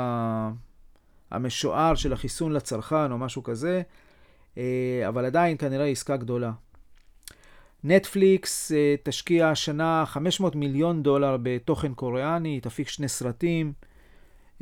המשוער 1.31 1.95
של 1.95 2.13
החיסון 2.13 2.53
לצרכן 2.53 3.13
או 3.13 3.19
משהו 3.19 3.43
כזה, 3.43 3.83
אה, 4.59 5.03
אבל 5.09 5.25
עדיין 5.25 5.57
כנראה 5.57 5.87
עסקה 5.87 6.17
גדולה. 6.17 6.53
נטפליקס 7.85 8.73
תשקיע 9.03 9.49
השנה 9.49 10.05
500 10.07 10.57
מיליון 10.57 11.03
דולר 11.03 11.37
בתוכן 11.43 11.95
קוריאני, 11.95 12.61
תפיק 12.61 12.89
שני 12.89 13.09
סרטים. 13.09 13.73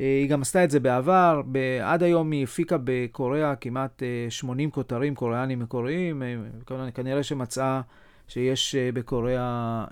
אה, 0.01 0.05
היא 0.05 0.29
גם 0.29 0.41
עשתה 0.41 0.63
את 0.63 0.71
זה 0.71 0.79
בעבר, 0.79 1.41
עד 1.83 2.03
היום 2.03 2.31
היא 2.31 2.43
הפיקה 2.43 2.77
בקוריאה 2.83 3.55
כמעט 3.55 4.03
80 4.29 4.69
אה, 4.69 4.73
כותרים 4.73 5.15
קוריאנים 5.15 5.59
מקוריים, 5.59 6.23
אה, 6.23 6.91
כנראה 6.91 7.23
שמצאה 7.23 7.81
שיש 8.27 8.75
בקוריאה 8.75 9.85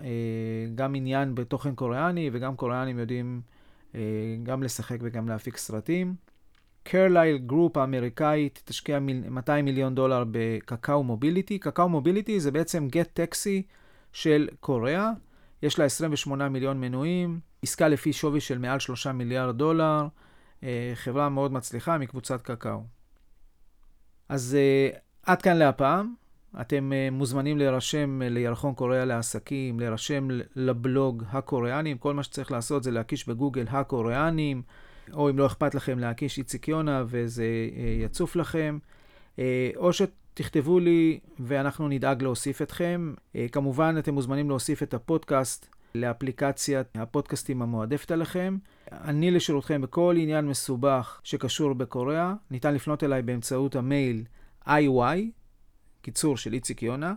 גם 0.76 0.96
עניין 0.96 1.36
בתוכן 1.36 1.76
קוריאני 1.76 2.30
וגם 2.34 2.56
קוריאנים 2.56 3.00
יודעים 3.00 3.42
גם 4.44 4.64
לשחק 4.64 4.98
וגם 5.02 5.30
להפיק 5.30 5.58
סרטים. 5.58 6.16
קרלייל 6.84 7.38
גרופ 7.38 7.78
האמריקאית 7.78 8.62
תשקיע 8.66 9.00
200 9.00 9.66
מיליון 9.66 9.96
דולר 9.96 10.24
בקקאו 10.32 11.04
מוביליטי. 11.04 11.60
קקאו 11.60 11.90
מוביליטי 11.90 12.40
זה 12.40 12.52
בעצם 12.52 12.88
גט 12.88 13.10
טקסי 13.14 13.64
של 14.14 14.48
קוריאה. 14.60 15.12
יש 15.66 15.80
לה 15.80 15.86
28 15.86 16.50
מיליון 16.50 16.82
מנויים, 16.82 17.40
עסקה 17.64 17.88
לפי 17.88 18.14
שווי 18.14 18.40
של 18.40 18.58
מעל 18.58 18.80
3 18.80 19.08
מיליארד 19.08 19.58
דולר, 19.58 20.08
אה, 20.64 20.92
חברה 20.96 21.30
מאוד 21.30 21.54
מצליחה 21.54 21.98
מקבוצת 21.98 22.42
קקאו. 22.42 22.84
אז 24.30 24.58
uh, 24.58 24.98
עד 25.24 25.42
כאן 25.42 25.58
להפעם. 25.58 26.14
אתם 26.62 26.92
uh, 26.92 27.14
מוזמנים 27.14 27.58
להירשם 27.58 28.22
לירחון 28.22 28.74
קוריאה 28.74 29.06
לעסקים, 29.06 29.80
להירשם 29.80 30.28
לבלוג 30.56 31.24
הקוריאנים. 31.30 31.98
כל 31.98 32.14
מה 32.14 32.24
שצריך 32.24 32.52
לעשות 32.52 32.84
זה 32.84 32.92
להקיש 32.92 33.28
בגוגל 33.28 33.66
הקוריאנים, 33.70 34.62
או 35.14 35.30
אם 35.30 35.38
לא 35.38 35.46
אכפת 35.46 35.76
לכם 35.76 36.00
להקיש 36.00 36.38
איציק 36.38 36.68
יונה 36.68 37.04
וזה 37.08 37.46
יצוף 38.00 38.36
לכם. 38.36 38.78
או 39.76 39.94
שתכתבו 40.36 40.80
לי 40.80 41.20
ואנחנו 41.40 41.88
נדאג 41.88 42.24
להוסיף 42.24 42.62
אתכם. 42.62 43.14
Uh, 43.18 43.38
כמובן, 43.52 43.96
אתם 44.00 44.14
מוזמנים 44.14 44.50
להוסיף 44.50 44.84
את 44.84 44.94
הפודקאסט 44.94 45.68
לאפליקציית 45.96 46.88
הפודקאסטים 46.96 47.62
המועדפת 47.62 48.12
עליכם. 48.12 48.58
אני 48.92 49.32
לשירותכם 49.32 49.82
בכל 49.82 50.16
עניין 50.20 50.48
מסובך 50.48 51.20
שקשור 51.24 51.74
בקוריאה. 51.74 52.34
ניתן 52.52 52.74
לפנות 52.74 53.04
אליי 53.04 53.22
באמצעות 53.22 53.76
המייל 53.76 54.24
iy, 54.68 55.20
קיצור 56.02 56.38
של 56.38 56.54
איציק 56.54 56.84
יונה, 56.84 57.14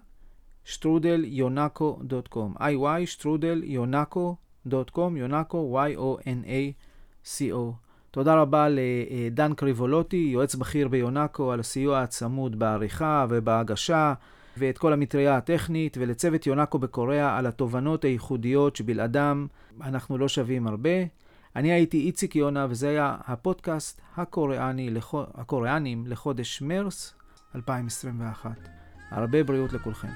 יונקו.com. 1.24 2.58
iy, 2.58 3.26
יונקו.com, 3.62 5.16
יונקו, 5.16 5.80
y-o-n-a-c-o. 5.88 7.87
תודה 8.10 8.34
רבה 8.34 8.66
לדן 8.68 9.54
קריבולוטי, 9.54 10.30
יועץ 10.32 10.54
בכיר 10.54 10.88
ביונקו, 10.88 11.52
על 11.52 11.60
הסיוע 11.60 12.00
הצמוד 12.00 12.58
בעריכה 12.58 13.26
ובהגשה, 13.28 14.14
ואת 14.56 14.78
כל 14.78 14.92
המטריה 14.92 15.36
הטכנית, 15.36 15.96
ולצוות 16.00 16.46
יונקו 16.46 16.78
בקוריאה 16.78 17.38
על 17.38 17.46
התובנות 17.46 18.04
הייחודיות 18.04 18.76
שבלעדם 18.76 19.46
אנחנו 19.82 20.18
לא 20.18 20.28
שווים 20.28 20.66
הרבה. 20.66 20.90
אני 21.56 21.72
הייתי 21.72 22.00
איציק 22.00 22.36
יונה, 22.36 22.66
וזה 22.70 22.88
היה 22.88 23.16
הפודקאסט 23.26 24.00
הקוריאני, 24.16 24.90
הקוריאנים 25.34 26.04
לחודש 26.06 26.62
מרס 26.62 27.14
2021. 27.54 28.50
הרבה 29.10 29.44
בריאות 29.44 29.72
לכולכם. 29.72 30.08